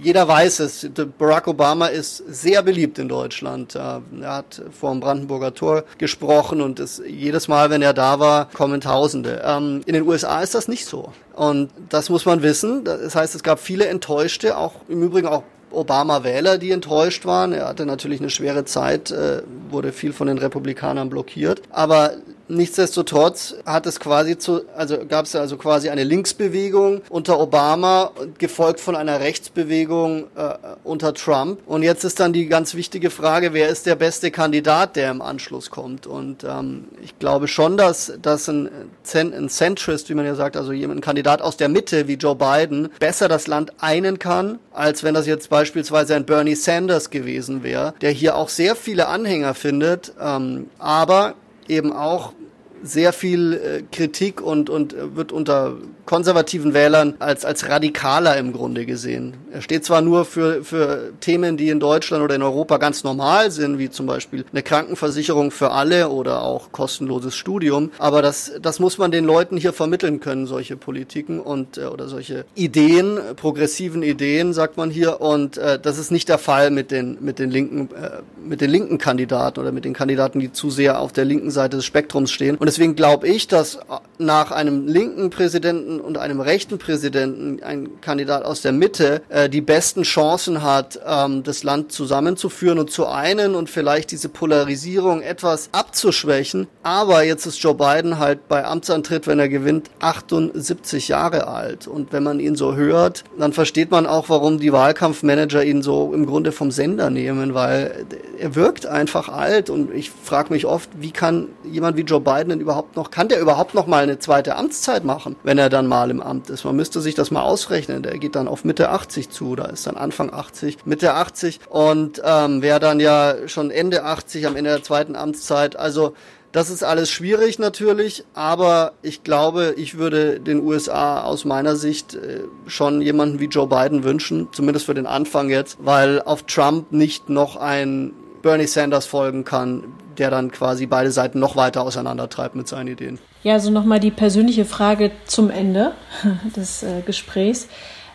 jeder 0.00 0.26
weiß 0.26 0.60
es, 0.60 0.88
Barack 1.18 1.46
Obama 1.46 1.86
ist 1.86 2.22
sehr 2.28 2.62
beliebt 2.62 2.98
in 2.98 3.08
Deutschland. 3.08 3.74
er 3.74 4.02
hat 4.22 4.62
vor 4.72 4.90
dem 4.90 5.00
Brandenburger 5.00 5.54
Tor 5.54 5.84
gesprochen 5.98 6.60
und 6.60 6.80
es, 6.80 7.02
jedes 7.06 7.48
Mal, 7.48 7.70
wenn 7.70 7.82
er 7.82 7.92
da 7.94 8.18
war, 8.18 8.48
kommen 8.50 8.80
Tausende. 8.80 9.42
Ähm, 9.44 9.82
in 9.86 9.94
den 9.94 10.02
USA 10.06 10.40
ist 10.40 10.54
das 10.54 10.68
nicht 10.68 10.86
so. 10.86 11.12
Und 11.34 11.70
das 11.88 12.10
muss 12.10 12.26
man 12.26 12.42
wissen. 12.42 12.84
Das 12.84 13.14
heißt, 13.14 13.34
es 13.34 13.42
gab 13.42 13.60
viele 13.60 13.86
Enttäuschte, 13.86 14.56
auch 14.56 14.74
im 14.88 15.02
Übrigen 15.02 15.28
auch 15.28 15.44
Obama-Wähler, 15.70 16.58
die 16.58 16.70
enttäuscht 16.70 17.24
waren. 17.24 17.52
Er 17.52 17.68
hatte 17.68 17.86
natürlich 17.86 18.20
eine 18.20 18.30
schwere 18.30 18.64
Zeit, 18.64 19.10
äh, 19.10 19.42
wurde 19.70 19.92
viel 19.92 20.12
von 20.12 20.26
den 20.26 20.38
Republikanern 20.38 21.08
blockiert. 21.08 21.62
Aber 21.70 22.12
Nichtsdestotrotz 22.52 23.54
hat 23.64 23.86
es 23.86 23.98
quasi 23.98 24.36
zu, 24.36 24.60
also 24.76 24.98
gab 25.08 25.24
es 25.24 25.34
also 25.34 25.56
quasi 25.56 25.88
eine 25.88 26.04
Linksbewegung 26.04 27.00
unter 27.08 27.40
Obama, 27.40 28.10
gefolgt 28.36 28.78
von 28.80 28.94
einer 28.94 29.20
Rechtsbewegung 29.20 30.24
äh, 30.36 30.54
unter 30.84 31.14
Trump. 31.14 31.60
Und 31.64 31.82
jetzt 31.82 32.04
ist 32.04 32.20
dann 32.20 32.34
die 32.34 32.46
ganz 32.46 32.74
wichtige 32.74 33.08
Frage, 33.08 33.54
wer 33.54 33.70
ist 33.70 33.86
der 33.86 33.94
beste 33.94 34.30
Kandidat, 34.30 34.96
der 34.96 35.10
im 35.10 35.22
Anschluss 35.22 35.70
kommt? 35.70 36.06
Und 36.06 36.44
ähm, 36.44 36.88
ich 37.02 37.18
glaube 37.18 37.48
schon, 37.48 37.78
dass, 37.78 38.12
dass 38.20 38.48
ein, 38.48 38.68
ein 39.14 39.48
Centrist, 39.48 40.10
wie 40.10 40.14
man 40.14 40.26
ja 40.26 40.34
sagt, 40.34 40.58
also 40.58 40.72
jemand, 40.72 40.98
ein 40.98 41.02
Kandidat 41.02 41.40
aus 41.40 41.56
der 41.56 41.70
Mitte 41.70 42.06
wie 42.06 42.14
Joe 42.14 42.36
Biden, 42.36 42.90
besser 43.00 43.28
das 43.28 43.46
Land 43.46 43.72
einen 43.80 44.18
kann, 44.18 44.58
als 44.74 45.02
wenn 45.02 45.14
das 45.14 45.26
jetzt 45.26 45.48
beispielsweise 45.48 46.14
ein 46.16 46.26
Bernie 46.26 46.54
Sanders 46.54 47.08
gewesen 47.08 47.62
wäre, 47.62 47.94
der 48.02 48.10
hier 48.10 48.36
auch 48.36 48.50
sehr 48.50 48.76
viele 48.76 49.08
Anhänger 49.08 49.54
findet, 49.54 50.12
ähm, 50.20 50.68
aber 50.78 51.34
eben 51.66 51.92
auch 51.94 52.34
sehr 52.82 53.12
viel 53.12 53.52
äh, 53.52 53.82
Kritik 53.90 54.40
und, 54.40 54.70
und 54.70 54.94
wird 55.16 55.32
unter 55.32 55.76
konservativen 56.06 56.74
Wählern 56.74 57.14
als, 57.18 57.44
als 57.44 57.68
radikaler 57.68 58.36
im 58.36 58.52
Grunde 58.52 58.86
gesehen. 58.86 59.34
Er 59.52 59.62
steht 59.62 59.84
zwar 59.84 60.02
nur 60.02 60.24
für, 60.24 60.64
für 60.64 61.12
Themen, 61.20 61.56
die 61.56 61.68
in 61.68 61.80
Deutschland 61.80 62.22
oder 62.24 62.34
in 62.34 62.42
Europa 62.42 62.78
ganz 62.78 63.04
normal 63.04 63.50
sind, 63.50 63.78
wie 63.78 63.90
zum 63.90 64.06
Beispiel 64.06 64.44
eine 64.52 64.62
Krankenversicherung 64.62 65.50
für 65.50 65.70
alle 65.70 66.08
oder 66.08 66.42
auch 66.42 66.72
kostenloses 66.72 67.36
Studium, 67.36 67.90
aber 67.98 68.22
das, 68.22 68.52
das 68.60 68.80
muss 68.80 68.98
man 68.98 69.10
den 69.10 69.24
Leuten 69.24 69.56
hier 69.56 69.72
vermitteln 69.72 70.20
können, 70.20 70.46
solche 70.46 70.76
Politiken 70.76 71.40
und 71.40 71.78
äh, 71.78 71.84
oder 71.84 72.08
solche 72.08 72.44
Ideen, 72.54 73.18
progressiven 73.36 74.02
Ideen, 74.02 74.52
sagt 74.52 74.76
man 74.76 74.90
hier. 74.90 75.20
Und 75.20 75.58
äh, 75.58 75.78
das 75.78 75.98
ist 75.98 76.10
nicht 76.10 76.28
der 76.28 76.38
Fall 76.38 76.70
mit 76.70 76.90
den, 76.90 77.18
mit 77.20 77.38
den 77.38 77.50
linken, 77.50 77.88
äh, 77.94 78.22
mit 78.44 78.60
den 78.60 78.70
linken 78.70 78.98
Kandidaten 78.98 79.60
oder 79.60 79.72
mit 79.72 79.84
den 79.84 79.92
Kandidaten, 79.92 80.40
die 80.40 80.52
zu 80.52 80.70
sehr 80.70 81.00
auf 81.00 81.12
der 81.12 81.24
linken 81.24 81.50
Seite 81.50 81.76
des 81.76 81.84
Spektrums 81.84 82.30
stehen. 82.30 82.56
Und 82.56 82.66
deswegen 82.66 82.96
glaube 82.96 83.28
ich, 83.28 83.48
dass 83.48 83.78
nach 84.18 84.50
einem 84.50 84.86
linken 84.86 85.30
Präsidenten 85.30 85.91
und 86.00 86.18
einem 86.18 86.40
rechten 86.40 86.78
Präsidenten 86.78 87.62
ein 87.62 88.00
Kandidat 88.00 88.44
aus 88.44 88.62
der 88.62 88.72
Mitte 88.72 89.22
äh, 89.28 89.48
die 89.48 89.60
besten 89.60 90.02
Chancen 90.02 90.62
hat, 90.62 91.00
ähm, 91.06 91.42
das 91.42 91.62
Land 91.64 91.92
zusammenzuführen 91.92 92.78
und 92.78 92.90
zu 92.90 93.06
einen 93.06 93.54
und 93.54 93.68
vielleicht 93.68 94.10
diese 94.12 94.28
Polarisierung 94.28 95.22
etwas 95.22 95.68
abzuschwächen. 95.72 96.68
Aber 96.82 97.22
jetzt 97.24 97.46
ist 97.46 97.58
Joe 97.58 97.74
Biden 97.74 98.18
halt 98.18 98.48
bei 98.48 98.64
Amtsantritt, 98.64 99.26
wenn 99.26 99.38
er 99.38 99.48
gewinnt, 99.48 99.90
78 100.00 101.08
Jahre 101.08 101.46
alt. 101.46 101.86
Und 101.86 102.12
wenn 102.12 102.22
man 102.22 102.40
ihn 102.40 102.56
so 102.56 102.74
hört, 102.76 103.24
dann 103.38 103.52
versteht 103.52 103.90
man 103.90 104.06
auch, 104.06 104.28
warum 104.28 104.58
die 104.58 104.72
Wahlkampfmanager 104.72 105.64
ihn 105.64 105.82
so 105.82 106.12
im 106.14 106.26
Grunde 106.26 106.52
vom 106.52 106.70
Sender 106.70 107.10
nehmen, 107.10 107.54
weil 107.54 108.06
er 108.38 108.54
wirkt 108.54 108.86
einfach 108.86 109.28
alt. 109.28 109.70
Und 109.70 109.92
ich 109.92 110.10
frage 110.10 110.52
mich 110.52 110.66
oft, 110.66 110.90
wie 110.98 111.10
kann 111.10 111.48
jemand 111.64 111.96
wie 111.96 112.02
Joe 112.02 112.20
Biden 112.20 112.50
denn 112.50 112.60
überhaupt 112.60 112.96
noch, 112.96 113.10
kann 113.10 113.28
der 113.28 113.40
überhaupt 113.40 113.74
noch 113.74 113.86
mal 113.86 114.02
eine 114.02 114.18
zweite 114.18 114.56
Amtszeit 114.56 115.04
machen, 115.04 115.36
wenn 115.42 115.58
er 115.58 115.68
dann 115.68 115.81
mal 115.86 116.10
im 116.10 116.20
Amt 116.20 116.50
ist? 116.50 116.64
Man 116.64 116.76
müsste 116.76 117.00
sich 117.00 117.14
das 117.14 117.30
mal 117.30 117.42
ausrechnen. 117.42 118.02
Der 118.02 118.18
geht 118.18 118.34
dann 118.34 118.48
auf 118.48 118.64
Mitte 118.64 118.90
80 118.90 119.30
zu, 119.30 119.56
da 119.56 119.66
ist 119.66 119.86
dann 119.86 119.96
Anfang 119.96 120.32
80, 120.32 120.78
Mitte 120.84 121.14
80 121.14 121.60
und 121.68 122.22
ähm, 122.24 122.62
wäre 122.62 122.80
dann 122.80 123.00
ja 123.00 123.34
schon 123.46 123.70
Ende 123.70 124.04
80 124.04 124.46
am 124.46 124.56
Ende 124.56 124.70
der 124.70 124.82
zweiten 124.82 125.16
Amtszeit. 125.16 125.76
Also 125.76 126.14
das 126.52 126.68
ist 126.68 126.82
alles 126.82 127.10
schwierig 127.10 127.58
natürlich, 127.58 128.24
aber 128.34 128.92
ich 129.00 129.24
glaube, 129.24 129.74
ich 129.78 129.96
würde 129.96 130.38
den 130.38 130.60
USA 130.60 131.22
aus 131.22 131.46
meiner 131.46 131.76
Sicht 131.76 132.14
äh, 132.14 132.40
schon 132.66 133.00
jemanden 133.00 133.40
wie 133.40 133.46
Joe 133.46 133.66
Biden 133.66 134.04
wünschen, 134.04 134.48
zumindest 134.52 134.84
für 134.84 134.94
den 134.94 135.06
Anfang 135.06 135.48
jetzt, 135.48 135.78
weil 135.80 136.20
auf 136.20 136.42
Trump 136.42 136.92
nicht 136.92 137.30
noch 137.30 137.56
ein 137.56 138.12
Bernie 138.42 138.66
Sanders 138.66 139.06
folgen 139.06 139.44
kann, 139.44 139.84
der 140.18 140.30
dann 140.30 140.50
quasi 140.50 140.86
beide 140.86 141.10
Seiten 141.10 141.38
noch 141.38 141.56
weiter 141.56 141.82
auseinandertreibt 141.82 142.54
mit 142.54 142.68
seinen 142.68 142.88
Ideen. 142.88 143.18
Ja, 143.42 143.54
also 143.54 143.70
nochmal 143.70 144.00
die 144.00 144.10
persönliche 144.10 144.64
Frage 144.64 145.10
zum 145.26 145.50
Ende 145.50 145.92
des 146.56 146.82
äh, 146.82 147.02
Gesprächs. 147.02 147.68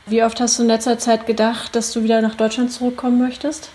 Wie 0.06 0.24
oft 0.24 0.40
hast 0.40 0.58
du 0.58 0.64
in 0.64 0.70
letzter 0.70 1.00
Zeit 1.00 1.26
gedacht, 1.26 1.76
dass 1.76 1.92
du 1.92 2.04
wieder 2.04 2.22
nach 2.22 2.36
Deutschland 2.36 2.72
zurückkommen 2.72 3.20
möchtest? 3.20 3.70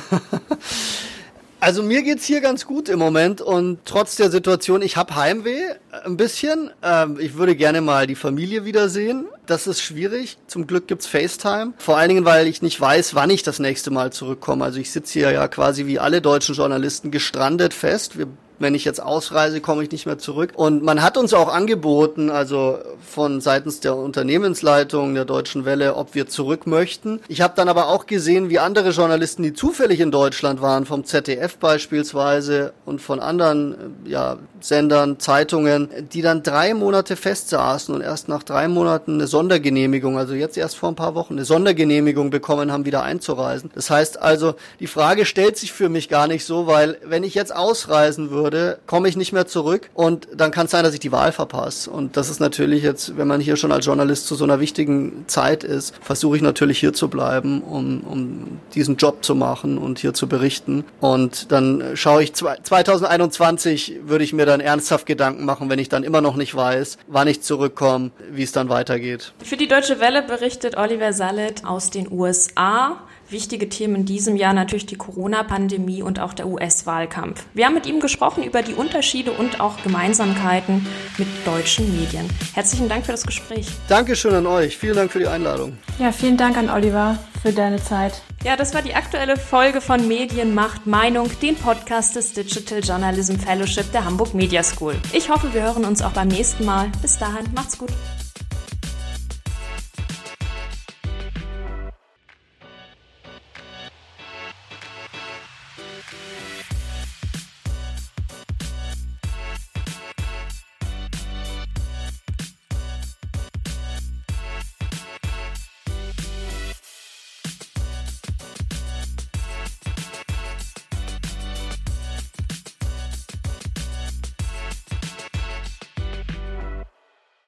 Also 1.60 1.82
mir 1.82 2.02
geht's 2.02 2.24
hier 2.24 2.40
ganz 2.40 2.66
gut 2.66 2.88
im 2.88 3.00
Moment 3.00 3.40
und 3.40 3.80
trotz 3.84 4.14
der 4.14 4.30
Situation, 4.30 4.80
ich 4.80 4.96
habe 4.96 5.16
Heimweh 5.16 5.60
äh, 5.60 5.76
ein 6.04 6.16
bisschen. 6.16 6.70
Ähm, 6.84 7.18
ich 7.18 7.34
würde 7.34 7.56
gerne 7.56 7.80
mal 7.80 8.06
die 8.06 8.14
Familie 8.14 8.64
wiedersehen. 8.64 9.26
Das 9.46 9.66
ist 9.66 9.80
schwierig. 9.80 10.38
Zum 10.46 10.68
Glück 10.68 10.86
gibt's 10.86 11.08
FaceTime. 11.08 11.72
Vor 11.78 11.96
allen 11.98 12.10
Dingen, 12.10 12.24
weil 12.24 12.46
ich 12.46 12.62
nicht 12.62 12.80
weiß, 12.80 13.16
wann 13.16 13.30
ich 13.30 13.42
das 13.42 13.58
nächste 13.58 13.90
Mal 13.90 14.12
zurückkomme. 14.12 14.64
Also 14.64 14.78
ich 14.78 14.92
sitze 14.92 15.14
hier 15.14 15.32
ja 15.32 15.48
quasi 15.48 15.86
wie 15.86 15.98
alle 15.98 16.20
deutschen 16.20 16.54
Journalisten 16.54 17.10
gestrandet 17.10 17.74
fest. 17.74 18.16
Wir 18.16 18.28
wenn 18.58 18.74
ich 18.74 18.84
jetzt 18.84 19.02
ausreise, 19.02 19.60
komme 19.60 19.82
ich 19.82 19.90
nicht 19.90 20.06
mehr 20.06 20.18
zurück. 20.18 20.52
Und 20.56 20.82
man 20.82 21.02
hat 21.02 21.16
uns 21.16 21.34
auch 21.34 21.52
angeboten, 21.52 22.30
also 22.30 22.78
von 23.00 23.40
seitens 23.40 23.80
der 23.80 23.96
Unternehmensleitung 23.96 25.14
der 25.14 25.24
Deutschen 25.24 25.64
Welle, 25.64 25.96
ob 25.96 26.14
wir 26.14 26.28
zurück 26.28 26.66
möchten. 26.66 27.20
Ich 27.28 27.40
habe 27.40 27.54
dann 27.56 27.68
aber 27.68 27.88
auch 27.88 28.06
gesehen, 28.06 28.50
wie 28.50 28.58
andere 28.58 28.90
Journalisten, 28.90 29.42
die 29.42 29.52
zufällig 29.52 30.00
in 30.00 30.10
Deutschland 30.10 30.60
waren, 30.60 30.86
vom 30.86 31.04
ZDF 31.04 31.56
beispielsweise 31.58 32.72
und 32.84 33.00
von 33.00 33.20
anderen 33.20 33.96
ja, 34.04 34.38
Sendern, 34.60 35.18
Zeitungen, 35.20 35.88
die 36.12 36.22
dann 36.22 36.42
drei 36.42 36.74
Monate 36.74 37.16
festsaßen 37.16 37.94
und 37.94 38.00
erst 38.00 38.28
nach 38.28 38.42
drei 38.42 38.68
Monaten 38.68 39.14
eine 39.14 39.26
Sondergenehmigung, 39.26 40.18
also 40.18 40.34
jetzt 40.34 40.56
erst 40.56 40.76
vor 40.76 40.90
ein 40.90 40.96
paar 40.96 41.14
Wochen, 41.14 41.34
eine 41.34 41.44
Sondergenehmigung 41.44 42.30
bekommen 42.30 42.72
haben, 42.72 42.84
wieder 42.84 43.02
einzureisen. 43.02 43.70
Das 43.74 43.90
heißt 43.90 44.20
also, 44.20 44.54
die 44.80 44.86
Frage 44.86 45.24
stellt 45.24 45.56
sich 45.56 45.72
für 45.72 45.88
mich 45.88 46.08
gar 46.08 46.26
nicht 46.26 46.44
so, 46.44 46.66
weil 46.66 46.98
wenn 47.04 47.22
ich 47.22 47.34
jetzt 47.34 47.54
ausreisen 47.54 48.30
würde, 48.30 48.47
würde, 48.48 48.78
komme 48.86 49.08
ich 49.08 49.16
nicht 49.16 49.32
mehr 49.32 49.46
zurück 49.46 49.90
und 49.92 50.26
dann 50.34 50.50
kann 50.50 50.64
es 50.66 50.72
sein, 50.72 50.82
dass 50.82 50.94
ich 50.94 51.00
die 51.00 51.12
Wahl 51.12 51.32
verpasse. 51.32 51.90
Und 51.90 52.16
das 52.16 52.30
ist 52.30 52.40
natürlich 52.40 52.82
jetzt, 52.82 53.18
wenn 53.18 53.28
man 53.28 53.40
hier 53.40 53.56
schon 53.56 53.72
als 53.72 53.84
Journalist 53.84 54.26
zu 54.26 54.34
so 54.36 54.44
einer 54.44 54.58
wichtigen 54.58 55.24
Zeit 55.26 55.64
ist, 55.64 55.94
versuche 56.00 56.36
ich 56.36 56.42
natürlich 56.42 56.78
hier 56.78 56.94
zu 56.94 57.08
bleiben, 57.08 57.60
um, 57.60 58.00
um 58.00 58.60
diesen 58.74 58.96
Job 58.96 59.22
zu 59.22 59.34
machen 59.34 59.76
und 59.76 59.98
hier 59.98 60.14
zu 60.14 60.28
berichten. 60.28 60.84
Und 61.00 61.52
dann 61.52 61.82
schaue 61.94 62.22
ich, 62.22 62.32
2021 62.32 64.00
würde 64.04 64.24
ich 64.24 64.32
mir 64.32 64.46
dann 64.46 64.60
ernsthaft 64.60 65.04
Gedanken 65.04 65.44
machen, 65.44 65.68
wenn 65.68 65.78
ich 65.78 65.90
dann 65.90 66.02
immer 66.02 66.22
noch 66.22 66.36
nicht 66.36 66.54
weiß, 66.54 66.98
wann 67.06 67.28
ich 67.28 67.42
zurückkomme, 67.42 68.10
wie 68.30 68.42
es 68.42 68.52
dann 68.52 68.70
weitergeht. 68.70 69.32
Für 69.42 69.58
die 69.58 69.68
Deutsche 69.68 70.00
Welle 70.00 70.22
berichtet 70.22 70.76
Oliver 70.78 71.12
Sallet 71.12 71.66
aus 71.66 71.90
den 71.90 72.10
USA. 72.10 72.96
Wichtige 73.30 73.68
Themen 73.68 73.96
in 73.96 74.04
diesem 74.06 74.36
Jahr 74.36 74.54
natürlich 74.54 74.86
die 74.86 74.96
Corona-Pandemie 74.96 76.02
und 76.02 76.18
auch 76.18 76.32
der 76.32 76.46
US-Wahlkampf. 76.46 77.44
Wir 77.52 77.66
haben 77.66 77.74
mit 77.74 77.86
ihm 77.86 78.00
gesprochen 78.00 78.42
über 78.42 78.62
die 78.62 78.72
Unterschiede 78.72 79.32
und 79.32 79.60
auch 79.60 79.82
Gemeinsamkeiten 79.82 80.86
mit 81.18 81.28
deutschen 81.44 81.94
Medien. 82.00 82.26
Herzlichen 82.54 82.88
Dank 82.88 83.04
für 83.04 83.12
das 83.12 83.26
Gespräch. 83.26 83.66
Dankeschön 83.86 84.32
an 84.34 84.46
euch. 84.46 84.78
Vielen 84.78 84.96
Dank 84.96 85.12
für 85.12 85.18
die 85.18 85.26
Einladung. 85.26 85.76
Ja, 85.98 86.10
vielen 86.10 86.38
Dank 86.38 86.56
an 86.56 86.70
Oliver 86.70 87.18
für 87.42 87.52
deine 87.52 87.82
Zeit. 87.82 88.22
Ja, 88.44 88.56
das 88.56 88.72
war 88.72 88.80
die 88.80 88.94
aktuelle 88.94 89.36
Folge 89.36 89.82
von 89.82 90.08
Medien 90.08 90.54
macht 90.54 90.86
Meinung, 90.86 91.28
den 91.42 91.54
Podcast 91.54 92.16
des 92.16 92.32
Digital 92.32 92.80
Journalism 92.80 93.34
Fellowship 93.34 93.92
der 93.92 94.06
Hamburg 94.06 94.32
Media 94.32 94.62
School. 94.62 94.94
Ich 95.12 95.28
hoffe, 95.28 95.52
wir 95.52 95.62
hören 95.62 95.84
uns 95.84 96.00
auch 96.00 96.12
beim 96.12 96.28
nächsten 96.28 96.64
Mal. 96.64 96.90
Bis 97.02 97.18
dahin, 97.18 97.44
macht's 97.54 97.76
gut. 97.76 97.90